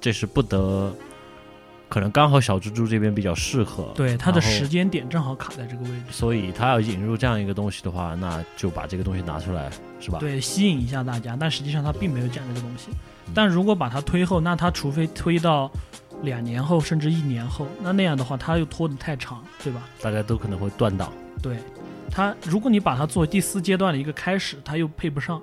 [0.01, 0.93] 这是不得，
[1.88, 6.05] 可能刚好小蜘蛛这边比较适合，对，它的时间点正好卡在这个位置。
[6.11, 12.88] 所以他要引入这样一个东西的话，那就把这个东西拿出来，是吧？，对，吸引一下大家，但实际上他并没有讲这个东西
[13.27, 13.31] 嗯。
[13.33, 15.71] 但如果把它推后，那他除非推到
[16.24, 19.88] 两年后，甚至一年后，那那样的话，他又拖得太长，对吧？
[20.01, 21.11] 大家都可能会断档。
[21.41, 21.57] 对，
[22.09, 25.41] 他如果你把它作为第四阶段的一个开始，它又配不上，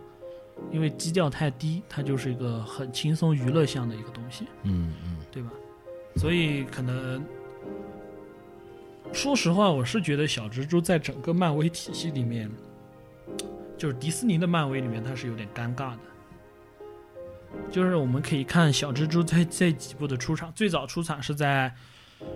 [0.71, 5.51] 因为基调太低，它就是一个很轻松娱乐向的一个东西，嗯嗯对吧？
[6.17, 7.23] 所以可能。
[9.13, 12.51] 说实话，我是觉得小蜘蛛在整个漫威体系里面，
[13.77, 15.99] 就是迪士尼的漫威里面，它是有点尴尬的。
[17.71, 21.73] 就是我们可以看小蜘蛛在这几部的出场，最早出场是在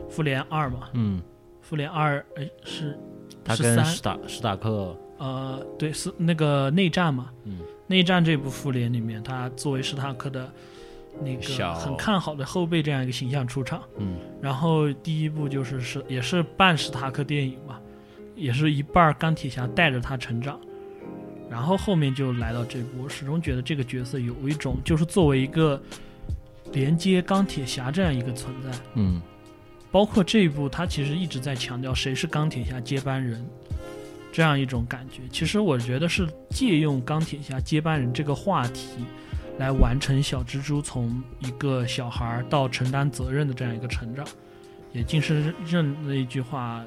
[0.08, 1.20] 复联二嘛，嗯，
[1.60, 2.98] 复联二哎是
[3.44, 10.50] 他是跟史塔史塔克，呃对是那个内战嘛，嗯内战这部复联里面，他作为史塔克的
[11.22, 13.82] 那个很看好的后辈这样一个形象出场。
[13.98, 17.78] 嗯然后第一部就是是也是半史塔克电影嘛，
[18.34, 20.60] 也是一半儿钢铁侠带着他成长，
[21.50, 25.80] 然后后面就来到这部，我始终觉得这个角色有一种就是作为一个
[26.72, 29.20] 连接钢铁侠这样一个存在，嗯。
[29.92, 33.46] 包括这一部他其实一直在强调谁是钢铁侠接班人。
[34.32, 38.98] 这样一种感觉，其实我觉得是借用钢铁侠接班人这个话题，
[39.56, 44.26] 来完成小蜘蛛从一个小孩儿到承担责任的这样一个成长，
[44.92, 46.84] 也竟是认那一句话，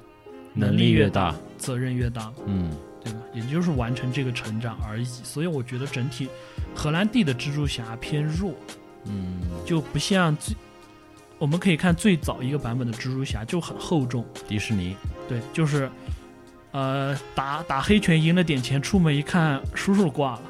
[0.54, 2.70] 能力越大，责任越大，嗯
[3.04, 3.20] 对吧？
[3.34, 5.06] 也就是完成这个成长而已。
[5.06, 6.28] 所以我觉得整体
[6.76, 8.54] 荷兰弟的蜘蛛侠偏弱，
[9.06, 10.56] 嗯，就不像最
[11.38, 14.96] 我们可以看最早一个版本的蜘蛛侠就很厚重，迪士尼，
[15.28, 15.90] 对，就是
[16.72, 20.42] 呃打打黑拳赢了点钱，出门一看叔叔挂了。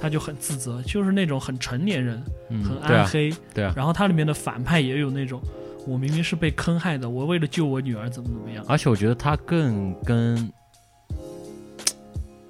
[0.00, 5.42] 他就很自责，就是那种很成年人，嗯，很对啊暗黑，对啊，然后它里面的反派也有那种，
[5.88, 8.64] 我明明是被坑害的，我为了救我女儿怎么怎么样。
[8.68, 10.48] 而且我觉得他更跟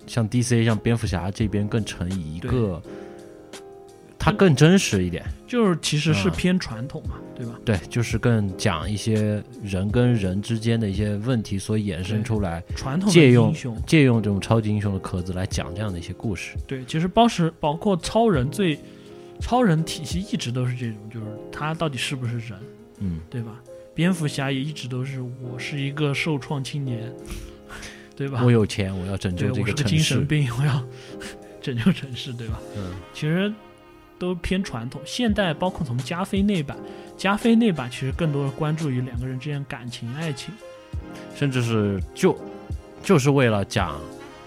[0.08, 2.82] 像 DC 像蝙蝠侠这边更成一个，
[4.18, 5.24] 它更真实一点。
[5.46, 7.58] 就是其实是啊偏传统嘛，对吧？
[7.64, 13.54] 对，就是更讲一些人跟人之间的一些问题所衍生出来，传统借用，
[13.86, 16.56] 借用这种超级英雄的壳子来讲这样的一些故事。
[16.66, 18.78] 对，其实包是包括超人最，
[19.40, 22.58] 超人体系一直都是这种，就是他到底是不是人，
[22.98, 23.58] 嗯，对吧？
[23.94, 27.10] 蝙蝠侠也一直都是我是一个受创青年，
[28.18, 28.42] 对吧？
[28.44, 30.26] 我有钱，我要拯救这我是个精城市神。
[30.26, 30.82] 病， 我要
[31.62, 32.58] 拯救城市，对吧？
[32.76, 33.52] 嗯其实
[34.18, 35.00] 都偏传统。
[35.06, 36.76] 现代包括从加菲那版，
[37.16, 40.52] 加菲那版其实更多的关注于两个人之间感情、爱情。
[41.36, 42.36] 甚至是就
[43.04, 44.00] 就是为了讲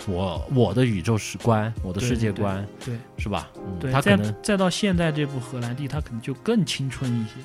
[0.07, 3.49] 我我的宇宙史观，我的世界对观，对是吧？
[3.55, 7.35] 嗯，对，他可能再到现在这部荷兰弟，他可能就更青春一些，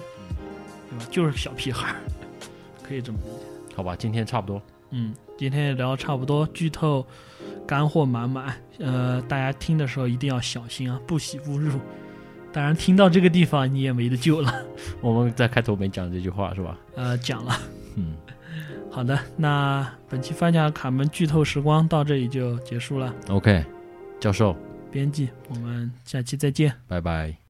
[0.90, 1.06] 对吧？
[1.08, 1.96] 就是小屁孩儿，
[2.82, 3.76] 可以这么理解。
[3.76, 4.60] 好吧，今天差不多。
[4.90, 7.06] 嗯，今天也聊得差不多，剧透
[7.66, 8.54] 干货满满。
[8.78, 11.78] 呃，大家听的时候一定要小心啊，不喜勿入。
[12.52, 14.52] 当然，听到这个地方你也没得救了。
[15.02, 16.78] 我们在开头没讲这句话是吧？
[16.94, 17.54] 呃，讲了。
[17.96, 18.16] 嗯，
[18.90, 23.14] 好的，那本期翻甲卡门剧透时光到这里就结束了。
[23.28, 23.64] OK，
[24.18, 24.56] 教授，
[24.90, 26.72] 编辑，我们下期再见。
[26.86, 27.45] 拜拜。